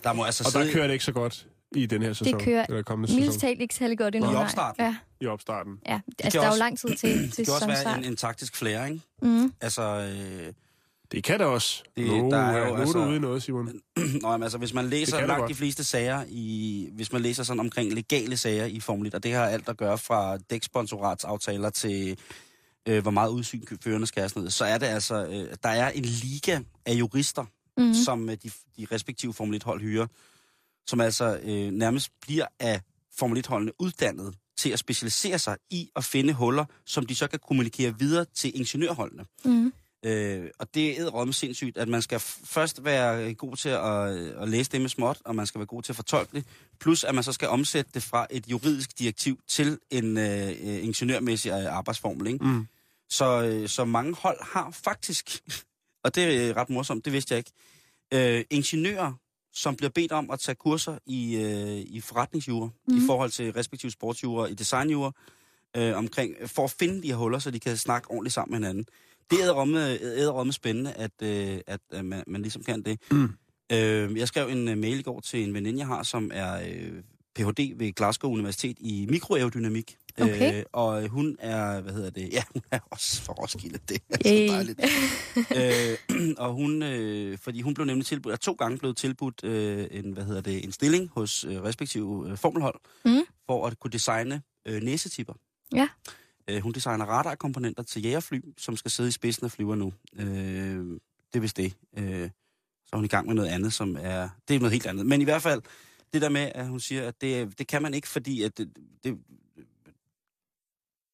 [0.05, 2.41] Der må altså Og sidde der kører det ikke så godt i den her sæson.
[2.41, 3.41] kører eller kommende sæson.
[3.41, 4.33] talt ikke særlig godt endnu.
[4.33, 4.85] I opstarten?
[4.85, 5.79] Ja, I opstarten.
[5.87, 5.93] ja.
[5.93, 8.05] kan Altså, der er jo også- lang tid til, det til kan også være en,
[8.05, 9.03] en taktisk flere, ikke?
[9.23, 9.53] Mm.
[9.61, 10.53] Altså, øh,
[11.13, 11.83] Det kan det også.
[11.97, 13.67] Det- nu, der er jo nu er altså- du ude i noget, Simon.
[14.23, 17.43] Nå, jamen, altså, hvis man læser det langt de fleste sager i, hvis man læser
[17.43, 21.71] sådan omkring legale sager i Formel 1, og det har alt at gøre fra dæksponsoratsaftaler
[21.71, 22.19] til,
[22.87, 25.69] øh, hvor meget udsyn førerne skal have sådan noget, så er det altså, øh, der
[25.69, 27.45] er en liga af jurister,
[27.79, 27.95] Mm.
[27.95, 30.07] som øh, de, de respektive Formel 1-hold hyrer,
[30.87, 32.81] som altså øh, nærmest bliver af
[33.19, 37.39] Formel 1-holdene uddannet til at specialisere sig i at finde huller, som de så kan
[37.49, 39.25] kommunikere videre til ingeniørholdene.
[39.45, 39.73] Mm.
[40.05, 44.11] Øh, og det er rådme sindssygt, at man skal f- først være god til at,
[44.43, 46.45] at læse det med småt, og man skal være god til at fortolke det,
[46.81, 50.55] plus at man så skal omsætte det fra et juridisk direktiv til en øh, øh,
[50.85, 52.27] ingeniørmæssig øh, arbejdsformel.
[52.27, 52.45] Ikke?
[52.45, 52.67] Mm.
[53.11, 55.41] Så, øh, så mange hold har faktisk,
[56.05, 57.53] og det er øh, ret morsomt, det vidste jeg ikke,
[58.39, 59.13] øh, ingeniører,
[59.53, 62.95] som bliver bedt om at tage kurser i, øh, i forretningsjura, mm.
[62.95, 63.07] i Mhm.
[63.07, 65.13] forhold til respektive sportsjura, i designjura,
[65.77, 68.69] øh, omkring, for at finde de her huller, så de kan snakke ordentligt sammen med
[68.69, 68.87] hinanden.
[69.31, 73.01] Det er æderromme spændende, at, øh, at, at man, man ligesom kan det.
[73.11, 73.29] Mm.
[73.73, 76.61] Øh, jeg skrev en øh, mail i går til en veninde, jeg har, som er
[76.69, 76.93] øh,
[77.35, 77.73] Ph.D.
[77.79, 79.97] ved Glasgow Universitet i mikroaerodynamik.
[80.21, 80.59] Okay.
[80.59, 84.19] Øh, og hun er, hvad hedder det, ja, hun er også for Roskilde, det er
[84.27, 84.49] Yay.
[84.49, 84.81] så dejligt.
[86.17, 89.87] øh, og hun, øh, fordi hun blev nemlig tilbudt, er to gange blevet tilbudt øh,
[89.91, 93.21] en, hvad hedder det, en stilling hos øh, respektive øh, formelhold, Mm.
[93.47, 95.35] for at kunne designe øh, næsetipper.
[95.75, 95.89] Ja.
[96.51, 99.93] Øh, hun designer radarkomponenter til jægerfly, som skal sidde i spidsen af flyver nu.
[100.19, 100.27] Øh,
[101.33, 101.75] det er vist det.
[101.99, 102.31] Øh,
[102.87, 104.29] så er hun i gang med noget andet, som er...
[104.49, 105.07] Det er noget helt andet.
[105.07, 105.63] Men i hvert fald,
[106.13, 108.69] det der med, at hun siger, at det, det kan man ikke, fordi at det,
[109.05, 109.15] det,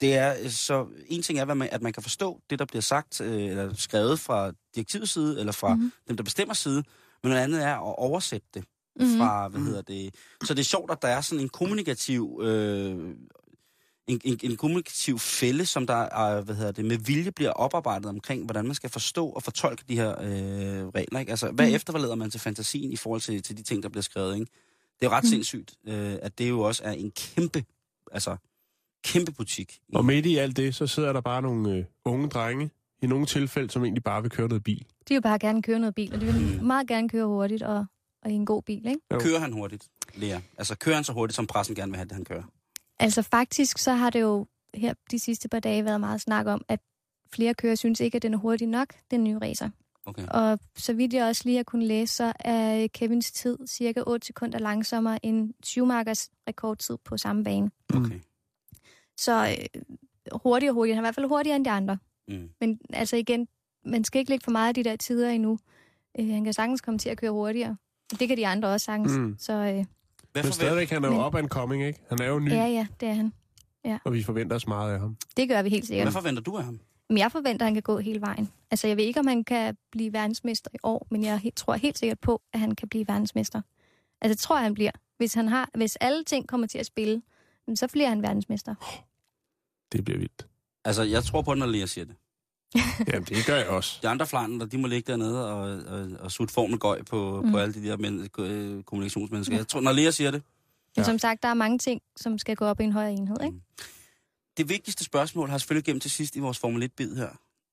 [0.02, 0.86] det er så...
[1.08, 3.74] En ting er, hvad man, at man kan forstå det, der bliver sagt, øh, eller
[3.74, 5.78] skrevet fra direktivets side, eller fra Mhm.
[5.82, 5.92] mm-hmm.
[6.08, 6.82] dem, der bestemmer side,
[7.22, 8.64] men noget andet er at oversætte det
[9.00, 9.18] Mhm.
[9.18, 10.14] fra, hvad hedder det...
[10.44, 12.40] Så det er sjovt, at der er sådan en kommunikativ...
[12.44, 13.14] Øh,
[14.06, 18.06] en, en, en kommunikativ fælde, som der er, hvad hedder det, med vilje bliver oparbejdet
[18.06, 21.18] omkring, hvordan man skal forstå og fortolke de her øh, regler.
[21.20, 21.30] Ikke?
[21.30, 21.74] Altså, hvad Mm.
[21.74, 24.34] efterlader man til fantasien i forhold til, til de ting, der bliver skrevet?
[24.34, 24.46] Ikke?
[25.00, 25.28] Det er jo ret Mm.
[25.30, 27.64] sindssygt, øh, at det jo også er en kæmpe,
[28.12, 28.36] altså
[29.04, 29.78] kæmpe butik.
[29.94, 32.70] Og midt i alt det, så sidder der bare nogle øh, unge drenge,
[33.02, 34.86] i nogle tilfælde, som egentlig bare vil køre noget bil.
[35.08, 36.66] De vil bare gerne køre noget bil, og de vil Mm.
[36.66, 37.86] meget gerne køre hurtigt og,
[38.22, 39.00] og i en god bil, ikke?
[39.12, 39.18] Jo.
[39.18, 40.40] Kører han hurtigt, Lea?
[40.58, 42.42] Altså kører han så hurtigt, som pressen gerne vil have det, han kører?
[42.98, 46.62] Altså faktisk, så har det jo her de sidste par dage været meget snak om,
[46.68, 46.80] at
[47.34, 49.70] flere kører synes ikke, at den er hurtig nok, den nye racer.
[50.06, 50.26] Okay.
[50.28, 54.26] Og så vidt jeg også lige har kunnet læse, så er Kevins tid cirka 8
[54.26, 57.70] sekunder langsommere end Schumachers rekordtid på samme bane.
[57.94, 58.20] okay.
[59.16, 59.82] Så øh,
[60.32, 60.94] hurtigere og hurtigere.
[60.94, 61.98] Han er i hvert fald hurtigere end de andre.
[62.28, 62.48] Mm.
[62.60, 63.48] Men altså igen,
[63.84, 65.58] man skal ikke lægge for meget af de der tider endnu.
[66.18, 67.76] Øh, han kan sagtens komme til at køre hurtigere.
[68.18, 69.12] Det kan de andre også sagtens.
[69.12, 69.36] Mm.
[69.38, 69.84] Så øh,
[70.32, 72.00] Hvad Men stadigvæk, han er jo Men- up and coming, ikke?
[72.08, 73.32] Han er jo ny, ja, ja, det er han.
[74.04, 75.16] og vi forventer os meget af ham.
[75.36, 76.04] Det gør vi helt sikkert.
[76.04, 76.80] hvad forventer du af ham?
[77.08, 78.50] Men jeg forventer, at han kan gå hele vejen.
[78.70, 81.98] Altså, jeg ved ikke, om han kan blive verdensmester i år, men jeg tror helt
[81.98, 83.60] sikkert på, at han kan blive verdensmester.
[84.20, 84.90] Altså, det tror jeg, han bliver.
[85.16, 87.22] Hvis, han har, hvis alle ting kommer til at spille,
[87.74, 88.74] så bliver han verdensmester.
[89.92, 90.46] Det bliver vildt.
[90.84, 92.14] Altså, jeg tror på, når Lea siger det.
[93.12, 93.98] Jamen, det gør jeg også.
[94.02, 97.46] De andre flander, de må ligge dernede og, og, og sutte formelgøj på, mm.
[97.46, 97.52] Mm.
[97.52, 99.56] på alle de der men, øh, kommunikationsmennesker.
[99.56, 100.42] Jeg tror, når Lea siger det,
[100.96, 101.04] Men Ja.
[101.04, 103.56] som sagt, der er mange ting, som skal gå op i en højere enhed, ikke?
[104.56, 107.28] det vigtigste spørgsmål har jeg selvfølgelig gennem til sidst i vores Formel 1-bid her.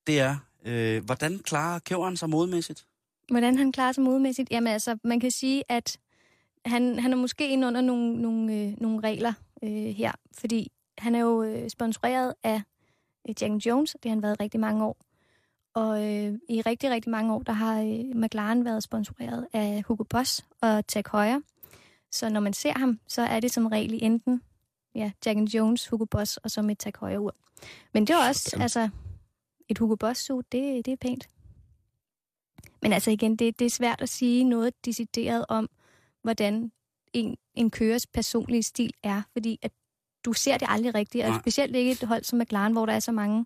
[0.07, 0.35] Det er,
[0.65, 2.85] øh, hvordan klarer Kæveren sig modmæssigt?
[3.31, 4.51] Hvordan han klarer sig modmæssigt?
[4.51, 5.97] Jamen altså, man kan sige, at
[6.65, 9.33] han, han er måske inde under nogle, nogle, øh, nogle regler
[9.63, 12.61] øh, her, fordi han er jo øh, sponsoreret af
[13.29, 14.97] øh, Jack Jones, det har han været rigtig mange år.
[15.73, 20.03] Og øh, i rigtig, rigtig mange år, der har øh, McLaren været sponsoreret af Hugo
[20.03, 21.39] Boss og Tag Heuer.
[22.11, 24.41] Så når man ser ham, så er det som regel i enten
[24.95, 27.35] ja, Jack Jones, Hugo Boss og så med Tag Heuer-ur.
[27.93, 28.61] Men det er også, Sådan.
[28.61, 28.89] altså,
[29.69, 31.29] et Hugo Boss-suit, det, det er pænt.
[32.81, 35.69] Men altså igen, det, det er svært at sige noget decideret om,
[36.21, 36.71] hvordan
[37.13, 39.71] en, en kørers personlige stil er, fordi at
[40.25, 41.39] du ser det aldrig rigtigt, og Nej.
[41.41, 43.45] specielt ikke et hold som McLaren, hvor der er så mange,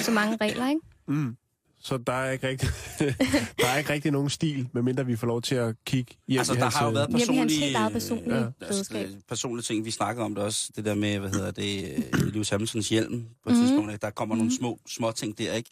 [0.00, 0.80] så mange regler, ikke?
[1.06, 1.36] Mm.
[1.84, 2.68] Så der er ikke rigtig,
[3.60, 6.56] der er ikke rigtig nogen stil, medmindre vi får lov til at kigge Altså, i
[6.56, 8.96] der hans, har jo øh, været hans personlige, helt eget personlige fællesskab.
[9.00, 9.84] altså, øh, personlige ting.
[9.84, 13.24] Vi snakker om det også, det der med, hvad hedder det, øh, Lewis Hamiltons hjelm
[13.44, 13.64] på et Mhm.
[13.66, 14.02] tidspunkt.
[14.02, 14.56] Der kommer nogle Mhm.
[14.58, 15.70] små, små ting der, ikke?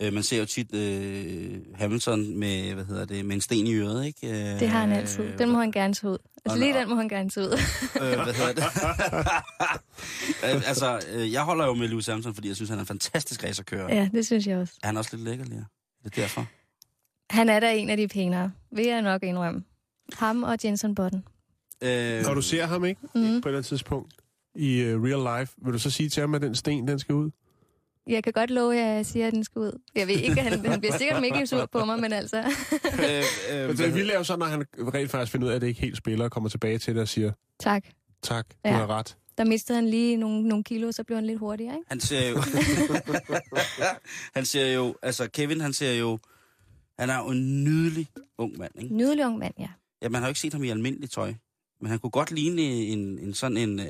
[0.00, 3.74] Øh, man ser jo tit øh, Hamilton med, hvad hedder det, med en sten i
[3.74, 4.28] øret, ikke?
[4.54, 5.38] Øh, Det har han altid.
[5.38, 6.18] Den må han gerne tage ud.
[6.44, 7.52] Altså lige den må han gerne tage ud.
[7.52, 8.64] øh, hvad hedder det?
[10.44, 12.86] Øh, altså, øh, jeg holder jo med Lewis Hamilton, fordi jeg synes, han er en
[12.86, 13.94] fantastisk racerkører.
[13.94, 14.74] ja, det synes jeg også.
[14.82, 15.64] Er han også lidt lækker, lige?
[16.04, 16.46] Det er derfor.
[17.30, 19.62] Han er da en af de pænere, vil jeg nok indrømme.
[20.12, 21.24] Ham og Jenson Button.
[21.82, 23.00] Øh, Når du ser ham, ikke?
[23.02, 23.10] Mm.
[23.12, 24.14] På et eller andet tidspunkt
[24.54, 27.14] i uh, real life, vil du så sige til ham, at den sten, den skal
[27.14, 27.30] ud?
[28.06, 29.80] Jeg kan godt love, at jeg siger, at den skal ud.
[29.94, 32.38] Jeg ved ikke, han, han bliver sikkert mega sur på mig, men altså...
[32.40, 35.56] øh, øh, Men det vilde er jo så, når han rent faktisk finder ud af,
[35.56, 37.84] at det ikke helt spiller, og kommer tilbage til det og siger, tak.
[38.22, 38.72] tak, du Ja.
[38.72, 39.16] har ret.
[39.38, 41.84] Der mistede han lige nogle, nogle kilo, så blev han lidt hurtigere, ikke?
[41.88, 42.36] Han ser jo...
[44.36, 44.94] han ser jo...
[45.02, 46.18] Altså, Kevin, han ser jo...
[46.98, 48.94] Han er jo en nydelig ung mand, ikke?
[48.94, 49.68] Nydelig ung mand, ja.
[50.02, 51.34] Ja, man har jo ikke set ham i almindeligt tøj.
[51.80, 53.80] Men han kunne godt ligne en, en sådan en...
[53.80, 53.86] Øh,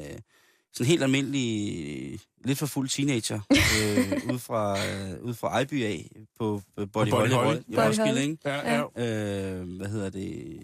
[0.72, 6.10] sådan helt almindelig, lidt for fuld teenager, øh, ud fra, øh, ud fra Ejby af,
[6.38, 7.58] på øh, Body, Body Holly, Holly.
[7.68, 8.36] i Roskilde, ikke?
[8.44, 9.58] Ja, ja.
[9.60, 10.58] Øh, hvad hedder det?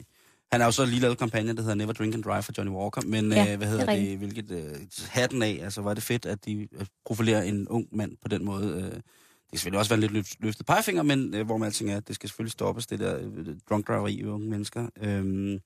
[0.52, 2.72] Han har jo så lige lavet kampagne, der hedder Never Drink and Drive for Johnny
[2.72, 4.74] Walker, men Ja, øh, hvad hedder det er det, hvilket øh,
[5.08, 8.44] hatten af, altså var det fedt, at de øh, profilerer en ung mand på den
[8.44, 8.68] måde.
[8.68, 11.66] Øh, det kan selvfølgelig også være en lidt løft- løftet pegefinger, men øh, hvor man
[11.66, 14.86] alting er, det skal selvfølgelig stoppes, det der øh, drunk driveri i unge mennesker.
[15.02, 15.60] Øh,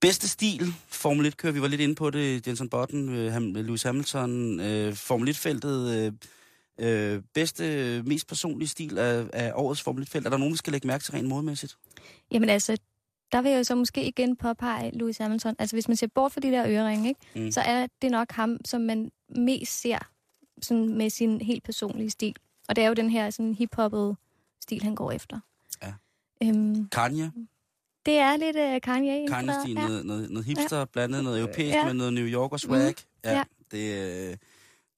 [0.00, 3.82] bedste stil, Formel 1 kører, vi var lidt inde på det, Jenson Button, øh, Lewis
[3.82, 6.12] Hamilton, øh, Formel 1-feltet, øh,
[6.78, 10.26] øh, bedste, mest personlige stil af, af årets Formel 1-felt.
[10.26, 11.76] Er der nogen, vi skal lægge mærke til rent modmæssigt?
[12.30, 12.76] Jamen altså,
[13.32, 15.54] der vil jeg jo så måske igen påpege Louis Hamilton.
[15.58, 17.20] Altså hvis man ser bort fra de der øreringe, ikke?
[17.44, 17.50] Mm.
[17.50, 19.98] så er det nok ham, som man mest ser
[20.62, 22.36] sådan med sin helt personlige stil.
[22.68, 24.16] Og det er jo den her sådan hip-hoppede
[24.62, 25.40] stil, han går efter.
[25.82, 25.92] Ja.
[26.42, 27.32] Øhm, Kanye,
[28.08, 29.28] det er lidt uh, Kanye.
[29.28, 29.80] Kanye-stil, ja.
[29.88, 31.84] noget, noget, noget hipster, blandet noget europæisk Ja.
[31.84, 32.88] med noget New Yorker swag.
[32.90, 32.94] Mm.
[33.24, 33.42] Ja, Ja.
[33.70, 34.36] Det, øh,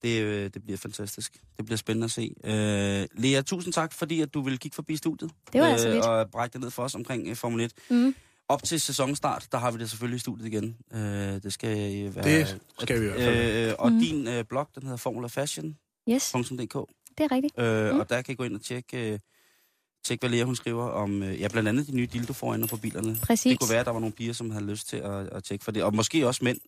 [0.03, 1.33] det, øh, det bliver fantastisk.
[1.57, 2.35] Det bliver spændende at se.
[2.45, 5.31] Øh, Lea, tusind tak, fordi at du ville kigge forbi studiet.
[5.53, 6.05] Det var altså lidt.
[6.05, 7.73] Og brække det ned for os omkring øh, Formel 1.
[7.91, 8.15] Mm.
[8.49, 10.77] Op til sæsonstart, der har vi det selvfølgelig i studiet igen.
[10.95, 11.01] Øh,
[11.43, 12.25] det skal være...
[12.25, 13.69] Det skal vi i hvert fald.
[13.69, 14.01] Øh, og Mhm.
[14.01, 15.77] din øh, blog, den hedder formulafashion.dk,
[16.11, 16.31] Yes,
[17.19, 17.59] det er rigtigt.
[17.59, 18.01] øh, Mm.
[18.01, 19.19] og der kan I gå ind og tjekke, øh,
[20.05, 22.77] tjekke hvad Lea hun skriver om, øh, ja, blandt andet de nye dildo foran på
[22.77, 23.17] bilerne.
[23.23, 23.51] Præcis.
[23.51, 25.65] Det kunne være, at der var nogle piger, som havde lyst til at, at tjekke
[25.65, 25.83] for det.
[25.83, 26.59] Og måske også mænd.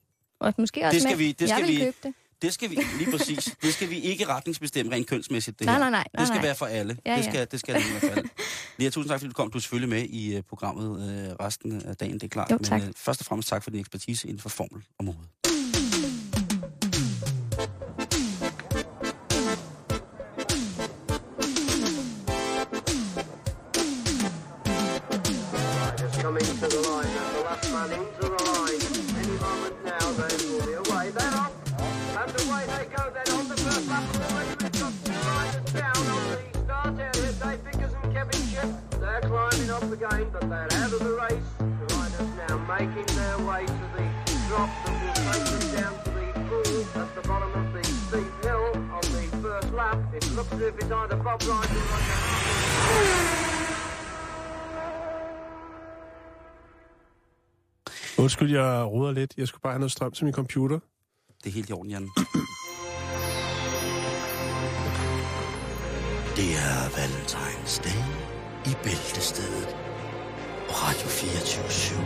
[0.41, 1.18] Og måske også Det skal mænd.
[1.26, 2.14] vi- det jeg skal vil vi- købe det.
[2.43, 5.80] Det skal vi, lige præcis, det skal vi ikke retningsbestemme rent kønsmæssigt, det Nej, her.
[5.80, 6.05] nej, nej.
[6.14, 6.47] nej, det skal nej.
[6.47, 6.97] være for alle.
[7.07, 7.30] Ja, det, ja.
[7.30, 8.24] skal, det skal det i hvert fald.
[8.78, 9.51] Lea, tusind tak, fordi du kom.
[9.51, 12.51] Du er selvfølgelig med i uh, programmet uh, resten af dagen, det er klart.
[12.51, 12.80] Jo, tak.
[12.80, 15.16] Men uh, først og fremmest tak for din ekspertise inden for formel og mode.
[58.22, 59.34] Undskyld, jeg ruder lidt.
[59.36, 60.78] Jeg skulle bare have noget strøm til min computer.
[61.45, 62.11] Det er helt i orden, Jan.
[66.36, 68.05] Det er Valentines dag
[68.66, 69.76] i Bæltestedet
[70.68, 72.05] på Radio 24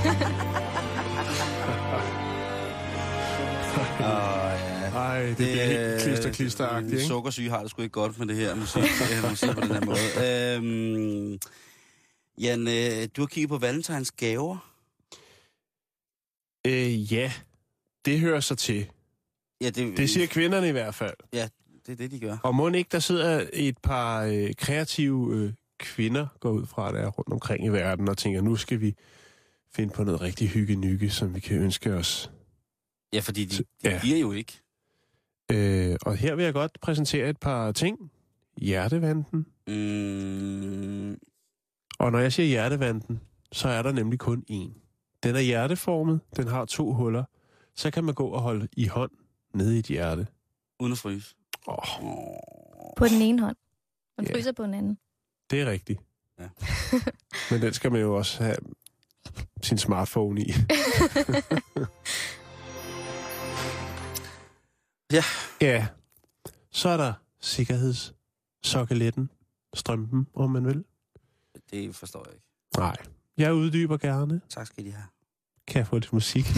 [4.94, 7.04] Ej, det, det bliver helt klister klisteragtigt, ikke?
[7.04, 8.82] Sukkersyge har det sgu ikke godt med det her musik,
[9.30, 9.98] musik på den her måde.
[10.56, 11.38] Øhm,
[12.40, 14.74] Jan, øh, du har kigget på Valentines gaver.
[16.66, 17.32] Øh, ja,
[18.04, 18.90] det hører sig til.
[19.60, 21.14] Ja, det, Det siger kvinderne i hvert fald.
[21.32, 21.48] Ja,
[21.86, 22.36] det er det, de gør.
[22.42, 26.98] Og må ikke, der sidder et par øh, kreative øh, kvinder, går ud fra, der
[26.98, 28.94] er rundt omkring i verden, og tænker, nu skal vi
[29.74, 32.30] finde på noget rigtig hygge som vi kan ønske os.
[33.12, 34.00] Ja, fordi de, de ja.
[34.02, 34.60] giver jo ikke.
[35.52, 38.10] Øh, og her vil jeg godt præsentere et par ting.
[38.56, 39.46] Hjertevanden.
[39.66, 41.18] Mm,
[42.00, 43.20] Og når jeg siger hjertevanden,
[43.52, 44.78] så er der nemlig kun én.
[45.22, 47.24] Den er hjerteformet, den har to huller.
[47.76, 49.10] Så kan man gå og holde i hånd
[49.54, 50.26] nede i et hjerte.
[50.80, 51.34] uden at fryse.
[51.68, 52.94] Åh, Oh.
[52.96, 53.56] På den ene hånd.
[54.18, 54.34] Man Ja.
[54.34, 54.98] fryser på den anden.
[55.50, 56.00] det er rigtigt.
[56.38, 56.48] Ja.
[57.50, 58.56] Men den skal man jo også have
[59.62, 60.52] sin smartphone i.
[65.12, 65.22] Ja.
[65.60, 65.86] Ja.
[66.70, 69.30] Så er der sikkerhedssokkeletten.
[69.74, 70.84] Strømpen, om man vil.
[71.70, 72.46] Det forstår jeg ikke.
[72.76, 72.96] Nej.
[73.38, 74.40] Jeg uddyber gerne.
[74.50, 75.04] Tak skal de have.
[75.66, 76.46] Kan jeg få lidt musik?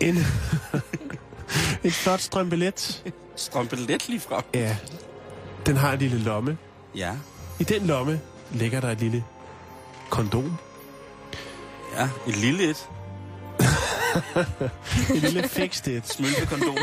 [0.00, 0.16] en,
[1.84, 3.04] en flot strømpelet.
[3.36, 4.42] Strømpe let lige frem.
[4.54, 4.76] Ja.
[5.66, 6.58] Den har en lille lomme.
[6.94, 7.16] Ja,
[7.60, 8.20] I den lomme
[8.50, 9.24] ligger der et lille
[10.10, 10.56] kondom.
[11.96, 12.08] ja.
[12.28, 12.88] Et lille et.
[15.14, 16.08] Et lille fikst et.
[16.08, 16.76] Smølfekondom.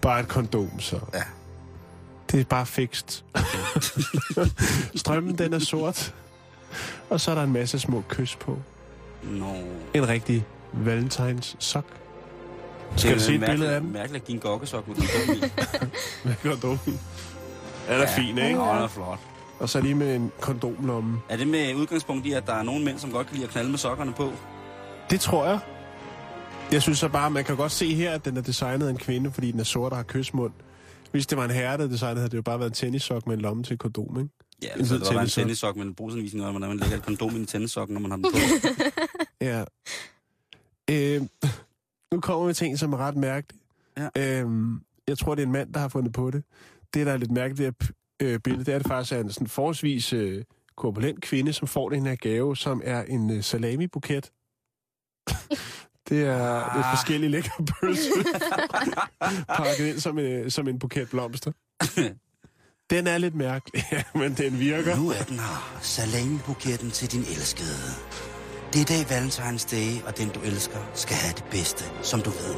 [0.00, 1.00] Bare et kondom, så.
[1.14, 1.22] Ja.
[2.32, 3.24] Det er bare fikst.
[4.94, 6.14] Strømmen, den er sort.
[7.10, 8.58] Og så er der en masse små kys på.
[9.22, 9.54] Nå.
[9.94, 11.84] En rigtig valentines sok.
[12.96, 13.92] Skal du se et billede af den?
[13.92, 15.40] Mærkeligt at give en gokkesok med kondom i.
[16.28, 16.78] Med kondom.
[17.88, 18.60] Den er fin, ikke?
[18.60, 19.18] Åh, den er flot.
[19.60, 21.20] Og så lige med en kondomlomme.
[21.28, 23.52] Er det med udgangspunkt i, at der er nogle mænd, som godt kan lide at
[23.52, 24.32] knalde med sokkerne på?
[25.10, 25.58] Det tror jeg.
[26.72, 28.96] Jeg synes så bare, man kan godt se her, at den er designet af en
[28.96, 30.52] kvinde, fordi den er sort og har kysmund.
[31.14, 33.34] Hvis det var en herre, der designede, havde det jo bare været en tennissok med
[33.34, 34.30] en lomme til et kondom, ikke?
[34.62, 35.76] Ja, En altså, hvid der var en tennissok.
[35.76, 38.16] med en brugsanvisning om, hvordan man lægger et kondom i en tennissok, når man har
[38.16, 38.38] den på.
[39.40, 39.64] Ja.
[40.90, 41.22] Øh,
[42.12, 43.60] nu kommer vi til en, som er ret mærkelig.
[43.98, 44.08] Ja.
[44.42, 44.50] Øh,
[45.08, 46.44] jeg tror, det er en mand, der har fundet på det.
[46.94, 47.88] Det, der er lidt mærkeligt ved
[48.22, 50.44] øh, billede, det er, at det faktisk er en sådan forholdsvis øh,
[50.76, 54.30] korpulent kvinde, som får den her gave, som er en øh, salami-buket.
[56.08, 56.96] Det er, det er Ah.
[56.96, 58.10] forskellige lækre pølse,
[59.58, 61.52] pakket ind som, en, som en buket blomster.
[62.90, 63.84] Den er lidt mærkelig,
[64.20, 64.96] men den virker.
[64.96, 65.78] Nu er den her.
[65.82, 67.90] Salami-buketten til din elskede.
[68.72, 72.20] Det er i dag Valentines Day, og den du elsker skal have det bedste, som
[72.22, 72.54] du ved.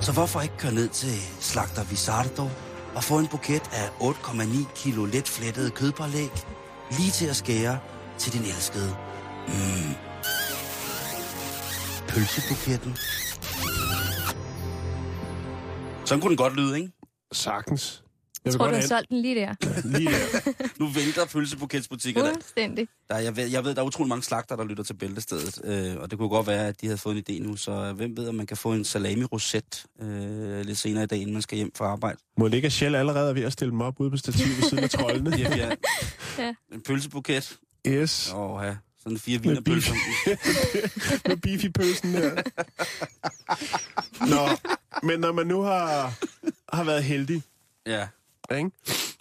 [0.00, 2.48] Så hvorfor ikke køre ned til Slagter Visardo
[2.94, 6.30] og få en buket af 8,9 kilo let flettede kødpålæg,
[6.90, 7.78] lige til at skære
[8.18, 8.96] til din elskede.
[9.48, 9.94] Mm.
[12.14, 12.96] Pølsebuketten.
[16.06, 16.92] Sådan kunne den godt lyde, ikke?
[17.32, 18.04] Sagtens.
[18.44, 19.54] Jeg tror, du godt har solgt den lige der.
[19.98, 20.52] lige der.
[20.80, 22.28] Nu vælter pølsebuketsbutikkerne.
[22.32, 22.88] Fuldstændig.
[23.10, 25.96] Der, jeg, ved, jeg ved, der er utrolig mange slagter, der lytter til bæltestedet, øh,
[26.02, 28.28] og det kunne godt være, at de havde fået en idé nu, så hvem ved,
[28.28, 31.70] om man kan få en salami-roset øh, lidt senere i dag, inden man skal hjem
[31.76, 32.18] fra arbejde.
[32.38, 34.56] Må det ikke, at Shell allerede er ved at stille dem op ude på stativet
[34.56, 35.36] ved siden af troldene?
[35.36, 35.70] Ja, ja.
[36.38, 36.54] Ja.
[36.72, 37.58] En pølsebuket.
[37.86, 38.32] Yes.
[38.34, 38.76] Åh, ja.
[39.04, 39.94] Sådan fire vinerpølser.
[41.28, 42.42] med beefy-pølsen der.
[44.26, 44.48] Nå,
[45.02, 46.14] men når man nu har,
[46.76, 47.42] har været heldig,
[47.86, 48.08] ja.
[48.56, 48.70] ikke?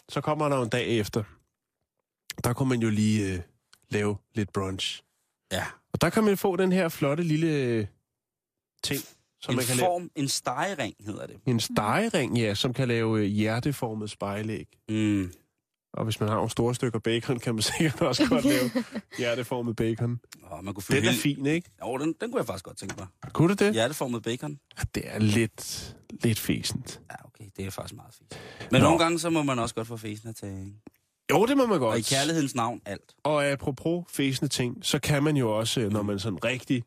[0.10, 1.24] så kommer der en dag efter.
[2.44, 3.40] Der kunne man jo lige øh,
[3.90, 5.04] lave lidt brunch.
[5.52, 5.66] Ja.
[5.94, 7.86] Og der kan man få den her flotte lille øh,
[8.84, 9.02] ting,
[9.42, 11.30] som en man kan form, en stegering hedder det.
[11.30, 11.42] lave.
[11.46, 14.68] En stegering, ja, som kan lave øh, hjerteformet spejlæg.
[14.90, 15.32] Mm.
[15.94, 18.70] Og hvis man har nogle store stykker bacon, kan man sikkert også godt lave
[19.18, 20.20] hjerteformet bacon.
[20.44, 21.70] Og man kunne Den er hele- fin, ikke?
[21.86, 23.08] Jo, den, den kunne jeg faktisk godt tænke mig.
[23.34, 23.74] Kunne det det?
[23.74, 24.60] Hjerteformet bacon.
[24.96, 27.02] Det er lidt, lidt fæsent.
[27.12, 28.40] Ja, okay, det er faktisk meget fint.
[28.72, 28.86] Men Nå.
[28.88, 30.60] nogle gange, så må man også godt få fæsen at tage.
[30.60, 30.78] ikke?
[31.32, 31.92] Jo, det må man godt.
[31.94, 33.16] Og i kærlighedens navn, alt.
[33.24, 36.84] Og apropos fæsende ting, så kan man jo også, når man sådan rigtig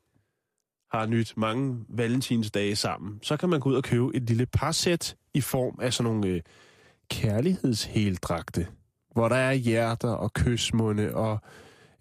[0.93, 5.17] har nyt mange valentinsdage sammen, så kan man gå ud og købe et lille parsæt
[5.35, 6.41] i form af sådan nogle øh,
[7.11, 8.67] kærlighedsheldragte,
[9.17, 11.39] hvor der er hjerter og kysmunde og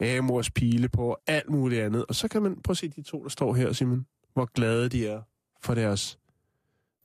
[0.01, 2.05] Amors pile på, og alt muligt andet.
[2.09, 4.89] Og så kan man prøve at se de to, der står her, Simon, hvor glade
[4.89, 5.22] de er
[5.61, 6.20] for deres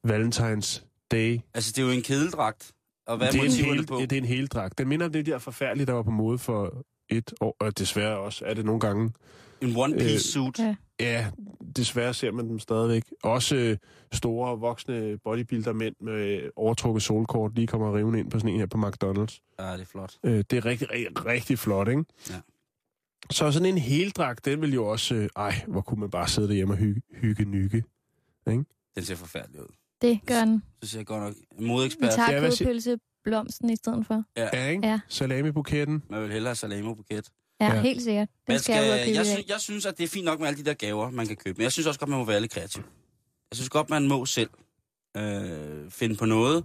[0.04, 1.40] Valentines Day.
[1.54, 2.72] Altså, det er jo en kedeldragt.
[3.06, 3.96] Og hvad er det, er en motiverne hel, på?
[4.00, 4.78] det er en hel dragt.
[4.78, 8.18] Den minder om det der forfærdelige, der var på mode for et år, og desværre
[8.18, 9.12] også er det nogle gange.
[9.60, 10.58] En one-piece Øh, suit.
[10.58, 10.74] Ja.
[11.00, 11.30] Ja,
[11.76, 13.02] desværre ser man dem stadigvæk.
[13.22, 13.76] Også øh,
[14.12, 18.78] store, voksne bodybuilder-mænd med overtrukket solkort lige kommer rivende ind på sådan en her på
[18.78, 19.54] McDonald's.
[19.58, 20.18] Ja, det er flot.
[20.24, 22.04] Øh, det er rigtig, rigtig, rigtig flot, ikke?
[22.30, 22.40] Ja.
[23.30, 25.14] Så sådan en heldragt, den vil jo også...
[25.14, 27.84] Øh, ej, hvor kunne man bare sidde derhjemme og hygge, hygge nykke.
[28.46, 28.66] Den
[29.04, 29.66] ser forfærdelig ud.
[30.02, 30.62] Det gør den.
[30.82, 31.34] Så siger jeg godt nok.
[31.58, 32.10] En Vi modekspert.
[32.14, 34.24] tager Ja, kødpølse blomsten i stedet for.
[34.36, 34.86] Ja, ikke?
[34.86, 35.00] Ja.
[35.08, 36.02] Salami-buketten.
[36.10, 37.28] Man vil hellere have salami-buket.
[37.60, 37.80] Ja, Ja.
[37.80, 38.28] helt sikkert.
[38.28, 40.40] Den Man skal, jeg købe jeg, i sy- jeg synes, at det er fint nok
[40.40, 41.56] med alle de der gaver, man kan købe.
[41.58, 42.82] Men jeg synes også godt, man må være lidt kreativ.
[43.50, 44.50] Jeg synes godt, man må selv
[45.16, 46.64] øh, finde på noget,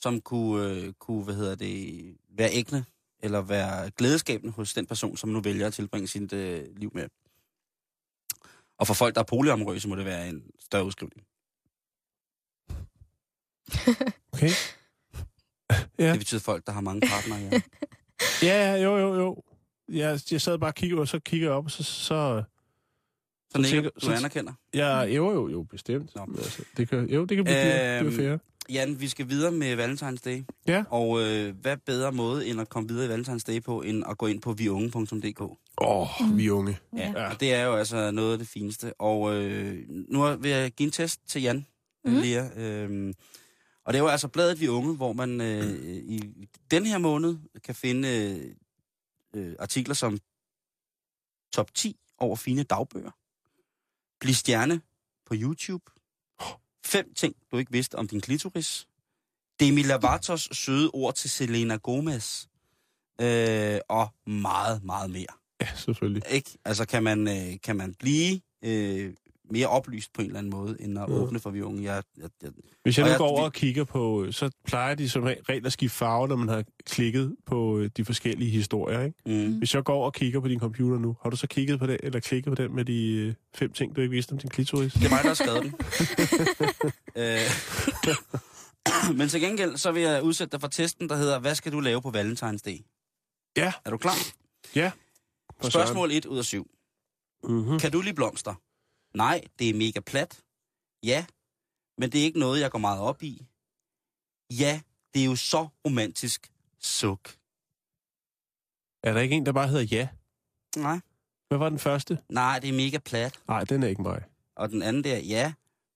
[0.00, 2.84] som kunne, øh, kunne hvad hedder det, være ægne,
[3.22, 7.08] eller være glædeskabende hos den person, som nu vælger at tilbringe sit øh, liv med.
[8.78, 11.26] Og for folk, der er polyamorøse, må det være en større udskrivning.
[14.32, 14.50] Okay.
[15.98, 16.10] Ja.
[16.10, 17.38] Det betyder folk, der har mange partnere.
[17.40, 17.60] Ja,
[18.42, 19.42] ja, jo, jo, jo.
[19.88, 21.82] Jeg, jeg sad bare og kiggede, og så kigger jeg op, og så...
[21.82, 22.42] så Så
[23.52, 24.52] Så nikker tænker- du så- anerkender.
[24.74, 26.14] ja, jo, jo, jo, bestemt.
[26.16, 26.26] Nå.
[26.36, 28.38] Altså, det kan, jo, det kan blive øhm, det er fair.
[28.70, 30.42] Jan, vi skal videre med Valentine's Day.
[30.66, 30.84] Ja.
[30.90, 34.18] Og øh, hvad bedre måde, end at komme videre i Valentine's Day på, end at
[34.18, 35.40] gå ind på viunge.dk.
[35.40, 36.78] Åh, oh, vi er unge.
[36.96, 37.12] Ja.
[37.16, 37.30] Ja.
[37.30, 39.00] Og det er jo altså noget af det fineste.
[39.00, 41.66] Og øh, nu vil jeg give en test til Jan,
[42.04, 42.14] mm.
[42.14, 42.44] Lea.
[42.56, 43.14] Øh,
[43.84, 45.64] og det er jo altså bladet Vi Unge, hvor man øh,
[46.04, 46.22] i
[46.70, 48.54] den her måned kan finde øh,
[49.34, 50.18] øh, artikler som
[51.52, 53.10] top 10 over fine dagbøger.
[54.20, 54.80] Bliv stjerne
[55.26, 55.84] på YouTube.
[56.86, 58.88] Fem ting, du ikke vidste om din klitoris.
[59.60, 62.46] Demi Lavatos søde ord til Selena Gomez.
[63.20, 65.26] Øh, og meget, meget mere.
[65.60, 66.22] Ja, selvfølgelig.
[66.30, 66.58] Ikke?
[66.64, 69.14] Altså, kan man, øh, kan man blive øh,
[69.52, 71.14] mere oplyst på en eller anden måde, end at Ja.
[71.14, 71.82] åbne for vi unge?
[71.92, 72.50] Jeg, jeg, jeg,
[72.82, 75.72] Hvis jeg nu går over vi- og kigger på, så plejer de som regel at
[75.72, 79.46] skifte farve, når man har klikket på øh, de forskellige historier, ikke?
[79.46, 79.58] mm.
[79.58, 81.86] Hvis jeg går over og kigger på din computer nu, har du så kigget på
[81.86, 84.50] den, eller klikket på den med de øh, fem ting, du ikke vidste om din
[84.50, 84.92] klitoris?
[84.92, 85.74] Det er mig, der har skrevet den.
[87.22, 91.72] øh, men til gengæld, så vil jeg udsætte dig for testen, der hedder, hvad skal
[91.72, 92.78] du lave på Valentine's Day?
[93.56, 93.72] Ja.
[93.84, 94.14] Er du klar?
[95.62, 96.66] For Spørgsmål 1 ud af 7.
[97.44, 97.78] Mm-hmm.
[97.78, 98.54] Kan du lide blomster?
[99.14, 100.42] Nej, det er mega plat.
[101.02, 101.26] Ja,
[101.98, 103.46] men det er ikke noget, jeg går meget op i.
[104.50, 104.80] Ja,
[105.14, 106.52] det er jo så romantisk.
[106.78, 107.36] Suk.
[109.02, 110.08] Er der ikke en, der bare hedder ja?
[110.76, 111.00] Nej.
[111.48, 112.18] Hvad var den første?
[112.28, 113.40] Nej, det er mega plat.
[113.48, 114.24] Nej, den er ikke mig.
[114.56, 115.52] Og den anden der, ja,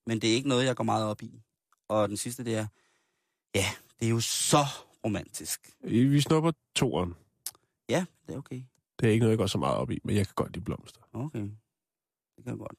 [0.07, 1.43] men det er ikke noget, jeg går meget op i.
[1.89, 2.67] Og den sidste der,
[3.55, 3.67] ja,
[4.01, 4.65] det er jo så
[5.05, 5.77] romantisk.
[5.81, 7.15] Vi snupper toeren.
[7.89, 8.63] Ja, det er okay.
[9.01, 10.65] Det er ikke noget, jeg går så meget op i, men jeg kan godt lide
[10.65, 11.01] blomster.
[11.13, 11.41] Okay,
[12.37, 12.79] det kan jeg godt.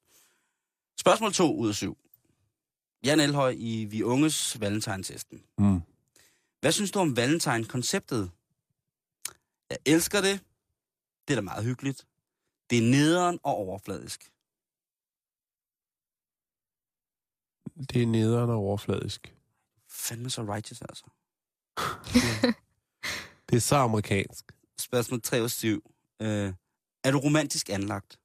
[0.99, 1.97] Spørgsmål 2 ud af 7.
[3.05, 5.43] Jan Elhøj i Vi Unges Valentine-testen.
[5.57, 5.81] Mm.
[6.61, 8.31] Hvad synes du om Valentine-konceptet?
[9.69, 10.39] Jeg elsker det.
[11.27, 12.07] Det er da meget hyggeligt.
[12.69, 14.31] Det er nederen og overfladisk.
[17.93, 19.35] Det er nederen og overfladisk.
[19.89, 21.05] Fandme så righteous, altså.
[23.49, 24.51] Det er så amerikansk.
[24.79, 25.91] Spørgsmål 3 ud af 7.
[26.21, 26.53] Øh,
[27.03, 28.19] er du romantisk anlagt?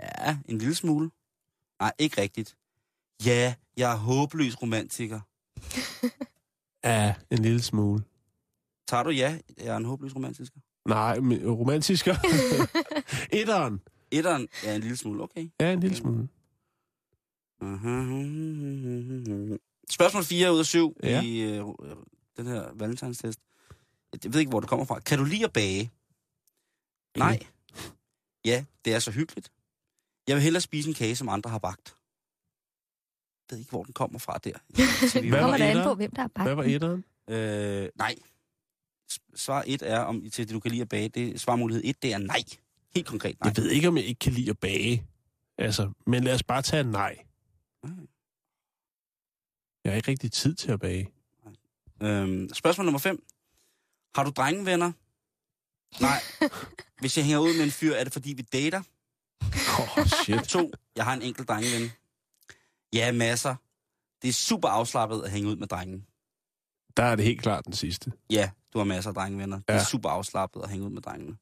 [0.00, 1.10] Ja, en lille smule.
[1.80, 2.56] Nej, ikke rigtigt.
[3.26, 5.20] Ja, jeg er håbløs romantiker.
[6.84, 8.04] Ja, en lille smule.
[8.88, 10.60] Tager du ja, jeg er en håbløs romantiker?
[10.88, 12.14] Nej, men romantisker.
[13.40, 13.80] Etteren.
[14.10, 15.48] Etteren er en lille smule, okay.
[15.60, 16.28] Ja, en lille smule.
[19.90, 21.22] Spørgsmål 4 ud af 7 Ja.
[21.22, 21.64] i øh,
[22.36, 23.40] den her valentinstest.
[24.24, 25.00] Jeg ved ikke, hvor det kommer fra.
[25.00, 25.90] Kan du lide at bage?
[27.18, 27.38] Nej.
[28.44, 29.52] Ja, det er så hyggeligt.
[30.28, 31.96] Jeg vil hellere spise en kage, som andre har bagt.
[33.50, 34.52] Jeg ved ikke, hvor den kommer fra der.
[35.12, 35.88] Så vi- Hvad Kommer var der an etteren?
[35.88, 36.46] på, hvem der er bagt.
[36.48, 37.04] Hvad var etteren?
[37.30, 38.14] Øh, nej.
[39.34, 41.08] Svar 1 er, om til det, du kan lide at bage.
[41.08, 42.42] Det, svarmulighed 1, det er nej.
[42.94, 43.48] Helt konkret nej.
[43.56, 45.06] Jeg ved ikke, om jeg ikke kan lide at bage.
[45.58, 47.18] Altså, men lad os bare tage en nej.
[47.82, 47.92] Nej.
[49.84, 51.10] Jeg har ikke rigtig tid til at bage.
[52.02, 53.26] Øhm, spørgsmål nummer 5.
[54.14, 54.92] Har du drengevenner?
[56.00, 56.20] Nej.
[57.00, 58.82] Hvis jeg hænger ud med en fyr, er det fordi, vi dater?
[59.42, 60.42] Åh, oh, shit.
[60.48, 60.72] 2.
[60.96, 61.90] Jeg har en enkelt drengeven.
[62.92, 63.54] Ja, masser.
[64.22, 66.06] Det er super afslappet at hænge ud med drengen.
[66.96, 68.12] Der er det helt klart den sidste.
[68.30, 69.56] Ja, du har masser af drengevenner.
[69.56, 69.84] Det er Ja.
[69.84, 71.36] super afslappet at hænge ud med drengene.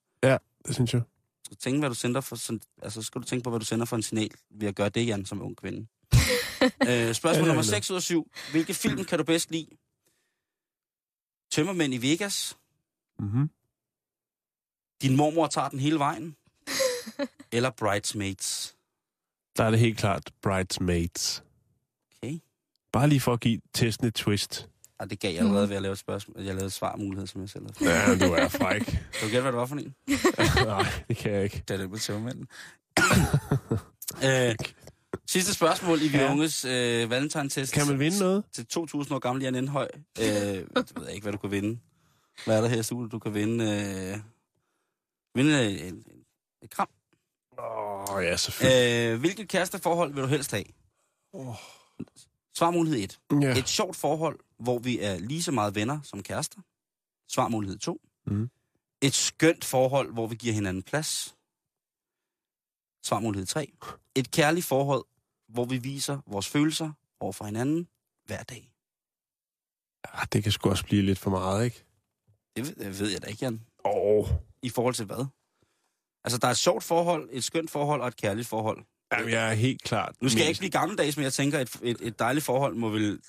[0.67, 1.03] Det synes jeg.
[1.51, 3.85] Så tænk, hvad du sender for, sådan- altså, skal du tænke på, hvad du sender
[3.87, 5.79] for en signal ved at gøre det, Jan, som ung kvinde.
[6.89, 7.63] øh, spørgsmål Ja, nummer ja.
[7.63, 8.31] 6 ud af 7.
[8.51, 9.67] Hvilke film kan du bedst lide?
[11.51, 12.57] Tømmermænd i Vegas.
[13.19, 13.51] Mm-hmm.
[15.03, 16.37] Din mormor tager den hele vejen.
[17.53, 18.75] eller bridesmaids?
[19.57, 21.45] Der er det helt klart Bridesmaids.
[22.23, 22.39] Okay.
[22.93, 24.69] Bare lige for at give testen et twist.
[24.99, 26.43] Og det gav jeg allerede ved at lave et spørgsmål.
[26.43, 27.91] Jeg lavede svarmulighed, som jeg selv havde.
[28.21, 28.85] Ja, du er fræk.
[28.85, 29.95] Kan du gætte, hvad det var for en?
[30.67, 31.63] Nej, det kan jeg ikke.
[31.69, 32.47] Det er det på tømmermænden.
[34.25, 34.55] øh,
[35.27, 36.33] sidste spørgsmål i vi Ja.
[36.33, 37.73] unges øh, valentine-test.
[37.75, 38.45] Kan man vinde noget?
[38.53, 39.89] Til 2.000 år gammel Jan Indhøj.
[40.21, 40.65] Øh, jeg
[40.97, 41.79] ved ikke, hvad du kan vinde.
[42.45, 43.13] Hvad er der her i studiet?
[43.13, 43.65] Du kan vinde...
[43.65, 44.19] Øh,
[45.35, 46.05] vinde en, en,
[46.71, 46.89] kram.
[47.59, 49.13] Åh, oh, ja, selvfølgelig.
[49.13, 50.65] Øh, hvilket kæresteforhold vil du helst have?
[52.57, 53.21] Svarmulighed 1.
[53.43, 53.59] Ja.
[53.59, 56.61] Et sjovt forhold, hvor vi er lige så meget venner som kærester.
[57.29, 58.01] Svarmulighed 2.
[58.27, 58.51] Mhm.
[59.03, 61.37] Et skønt forhold, hvor vi giver hinanden plads.
[63.03, 63.73] Svarmulighed 3.
[64.15, 65.05] Et kærligt forhold,
[65.49, 67.89] hvor vi viser vores følelser over for hinanden
[68.27, 68.71] hver dag.
[70.05, 71.85] Ah, det kan sgu også blive lidt for meget, ikke?
[72.57, 73.61] Det ved, det ved jeg da ikke, Jan.
[73.85, 74.29] Åh, oh.
[74.63, 75.27] I forhold til hvad?
[76.25, 78.85] Altså, der er et sjovt forhold, et skønt forhold og et kærligt forhold.
[79.13, 80.15] Jamen, jeg er helt klart.
[80.21, 82.89] Nu skal jeg ikke blive gammeldags, men jeg tænker, et, et, et dejligt forhold må
[82.89, 83.21] vel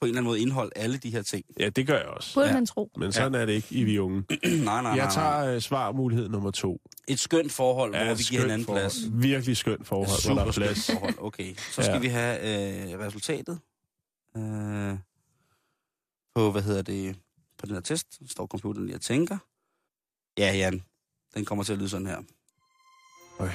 [0.00, 1.44] på en eller anden måde indeholde alle de her ting.
[1.60, 2.34] Ja, det gør jeg også.
[2.34, 2.52] Burde Ja.
[2.52, 2.56] ja.
[2.56, 2.90] man tro.
[2.96, 4.24] Men sådan er det ikke i vi unge.
[4.44, 6.80] nej, nej, nej, Jeg tager uh, svarmulighed nummer to.
[7.08, 8.82] Et skønt forhold, Ja, hvor vi giver hinanden forhold.
[8.82, 8.96] plads.
[9.12, 10.84] Virkelig skønt forhold, hvor der er Super plads.
[10.84, 11.14] skønt forhold.
[11.18, 11.98] Okay, så skal Ja.
[11.98, 13.58] vi have øh, resultatet.
[14.36, 14.98] Øh,
[16.34, 17.16] på, hvad hedder det,
[17.58, 18.06] på den her test.
[18.30, 19.38] Står computeren lige og tænker.
[20.38, 20.82] Ja, Jan,
[21.34, 22.22] den kommer til at lyde sådan her.
[23.38, 23.50] Øj.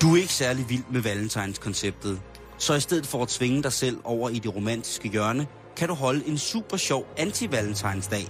[0.00, 2.20] Du er ikke særlig vild med Valentines-konceptet.
[2.58, 5.94] Så i stedet for at tvinge dig selv over i det romantiske hjørne, kan du
[5.94, 8.28] holde en super sjov anti-Valentinsdag.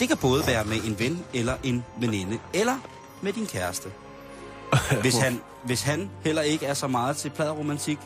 [0.00, 2.76] Det kan både være med en ven eller en veninde, eller
[3.22, 3.88] med din kæreste.
[5.02, 7.98] Hvis han, hvis han heller ikke er så meget til pladeromantik,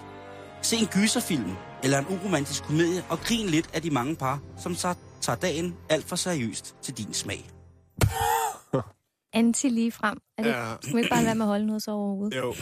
[0.63, 1.53] se en gyserfilm
[1.83, 5.75] eller en uromantisk komedie og grin lidt af de mange par, som så tager dagen
[5.89, 7.51] alt for seriøst til din smag.
[9.33, 10.19] Anti lige frem.
[10.39, 10.71] Er det, Ja.
[10.71, 10.77] ja.
[10.81, 12.37] Skal man ikke bare lade med at holde noget så overhovedet?
[12.39, 12.55] Jo.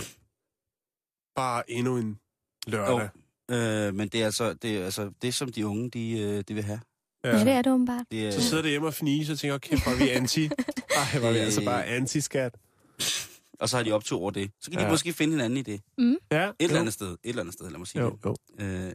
[1.36, 2.18] Bare endnu en
[2.66, 3.08] lørdag.
[3.50, 6.54] Øh, men det er altså det, er altså det som de unge, de, øh, de
[6.54, 6.80] vil have.
[7.24, 8.04] Ja, det er det åbenbart.
[8.10, 10.44] Det er, Så sidder det hjemme og fniser og tænker, okay, hvor er vi anti.
[10.96, 11.44] Ej, hvor er vi Øh.
[11.44, 12.54] altså bare anti-skat.
[13.60, 14.50] og så har de optog over det.
[14.60, 14.90] Så kan de Ja.
[14.90, 15.80] måske finde hinanden i det.
[16.32, 17.08] Ja, Et eller andet sted.
[17.12, 18.24] Et eller andet sted, lad mig sige Jo, det.
[18.24, 18.36] jo.
[18.58, 18.94] Øh, jeg,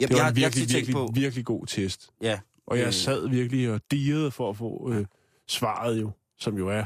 [0.00, 2.10] jeg, var jeg, en virkelig, jeg virkelig, på, virkelig god test.
[2.20, 2.92] ja, Og jeg Øh.
[2.92, 5.06] sad virkelig og dirrede for at få øh,
[5.48, 6.84] svaret jo, som jo er.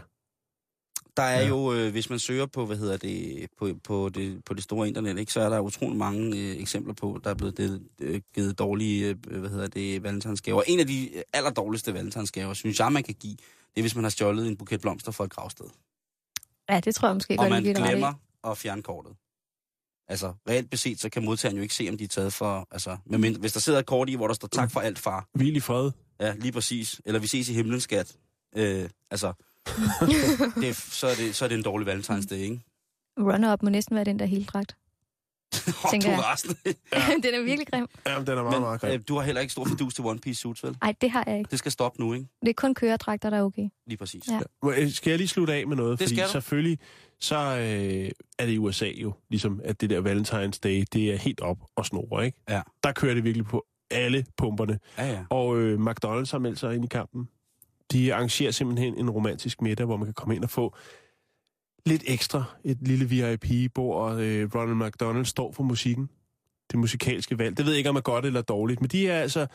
[1.17, 1.49] Der er Ja.
[1.49, 4.89] jo, øh, hvis man søger på, hvad hedder det, på, på, det, på det store
[4.89, 8.21] internet, ikke, så er der utrolig mange øh, eksempler på, der er blevet det, øh,
[8.35, 10.63] givet dårlige, øh, hvad hedder det, valentinsgaver.
[10.67, 14.11] En af de allerdårligste valentinsgaver, synes jeg, man kan give, det er, hvis man har
[14.11, 15.67] stjålet en buket blomster fra et gravsted.
[16.69, 17.89] Ja, det tror jeg måske og godt, man lige ret i.
[17.91, 18.13] glemmer
[18.45, 19.13] at fjerne kortet.
[20.09, 22.69] Altså, reelt beset, så kan modtageren jo ikke se, om de er taget for...
[22.71, 25.29] Altså, men hvis der sidder et kort i, hvor der står tak for alt, far.
[25.35, 25.91] Hvil i fred.
[26.21, 27.01] Ja, lige præcis.
[27.05, 28.17] Eller vi ses i himlen, skat.
[28.57, 29.33] Øh, altså,
[30.63, 32.61] det, så, er det, så er det en dårlig valentinsdag, ikke?
[33.19, 34.77] Runner-up må næsten være den der hele dragt.
[35.91, 36.33] Tænker du jeg.
[36.33, 36.57] resten.
[37.25, 37.87] den er virkelig grim.
[38.07, 39.01] Jamen, den er meget, meget Men grim.
[39.01, 40.77] øh, du har heller ikke stor fidus til One Piece suits, vel?
[40.83, 41.51] Nej, det har jeg ikke.
[41.51, 42.27] Det skal stoppe nu, ikke?
[42.41, 43.69] Det er kun køredragter, der er okay.
[43.87, 44.23] Lige præcis.
[44.31, 44.41] Ja.
[44.63, 45.99] Må- øh, Skal jeg lige slutte af med noget?
[45.99, 46.33] Det Fordi skal du.
[46.33, 46.79] selvfølgelig,
[47.21, 51.17] så øh, er det i USA jo, ligesom at det der Valentine's Day, det er
[51.17, 52.39] helt op og snore, ikke?
[52.49, 52.63] Ja.
[52.85, 54.79] Der kører det virkelig på alle pumperne.
[54.99, 55.25] Ja, ja.
[55.31, 57.29] Og øh, McDonald's har meldt sig ind i kampen.
[57.93, 60.77] De arrangerer simpelthen en romantisk middag, hvor man kan komme ind og få
[61.87, 62.45] lidt ekstra.
[62.65, 66.11] Et lille VIP-bord, og øh, Ronald McDonald står for musikken.
[66.71, 67.57] Det musikalske valg.
[67.57, 69.47] Det ved jeg ikke, om er godt eller dårligt, men de er altså...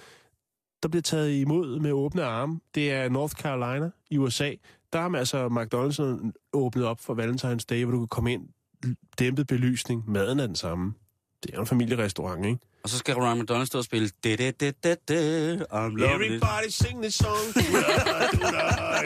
[0.84, 2.60] Der bliver taget imod med åbne arme.
[2.76, 4.54] Det er North Carolina i USA.
[4.94, 8.50] Der har man altså McDonald's åbnet op for Valentine's Day, hvor du kan komme ind,
[9.20, 10.94] dæmpet belysning, maden er den samme.
[11.44, 12.60] Det er jo en familierestaurant, ikke?
[12.84, 14.10] Og så skal Ronald McDonald stå og spille...
[14.24, 16.44] Det, det, det, det, det, I'm loving it.
[16.44, 17.48] Everybody sing this song.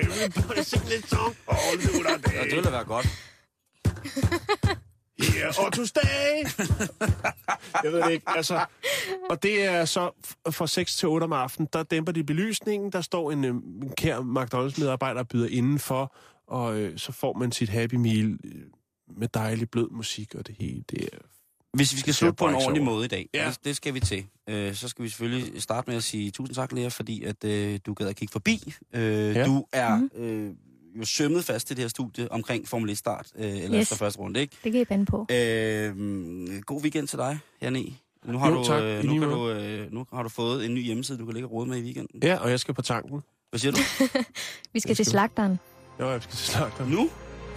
[0.02, 1.36] Everybody sing this song.
[1.48, 3.08] All do the Ja, det ville da være godt.
[5.22, 6.44] Yeah, Otto's Day!
[7.84, 8.66] jeg ved det ikke, altså...
[9.30, 10.12] Og det er så
[10.52, 13.92] fra 6 til 8 om aftenen, der dæmper de belysningen, der står en, øh, en
[13.98, 16.16] kær McDonald's-medarbejder og byder indenfor,
[16.48, 18.62] og øh, så får man sit Happy Meal øh,
[19.18, 20.84] med dejlig blød musik og det hele.
[20.90, 21.18] Det er
[21.76, 22.92] Hvis vi skal slutte på en ordentlig over.
[22.92, 23.46] måde i dag, Ja.
[23.50, 26.56] det, det skal vi til, øh, så skal vi selvfølgelig starte med at sige tusind
[26.56, 28.74] tak, Lea, fordi at øh, du gad at kigge forbi.
[28.94, 29.02] Øh,
[29.36, 29.46] Ja.
[29.46, 30.10] Du er Mhm.
[30.18, 30.52] øh,
[31.00, 33.82] jo sømmet fast til det her studie omkring Formel 1-start, øh, eller Yes.
[33.82, 34.56] efter første runde, ikke?
[34.64, 35.26] Det kan I bande på.
[35.32, 37.84] Øh, god weekend til dig, Janne.
[38.26, 38.84] Nu har, Jo, du, tak.
[38.84, 41.48] Øh, nu, kan du, øh, nu har du fået en ny hjemmeside, du kan ligge
[41.48, 42.20] og rode med i weekenden.
[42.24, 43.22] Ja, og jeg skal på tanken.
[43.50, 43.78] Hvad siger du?
[44.74, 45.60] Vi skal Det til skal- slagteren.
[46.00, 46.92] Jo, jeg skal til slagteren.
[46.92, 47.10] nu?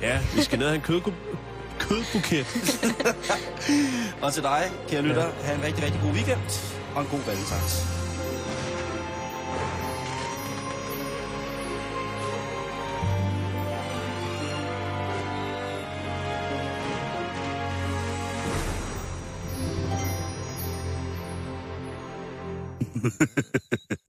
[0.03, 1.01] Ja, vi skal ned og have en kød,
[1.79, 2.47] kødbuket.
[4.23, 5.45] og til dig, kære lytter, ja.
[5.45, 6.41] have en rigtig, rigtig god weekend
[6.95, 7.87] og en god valentins.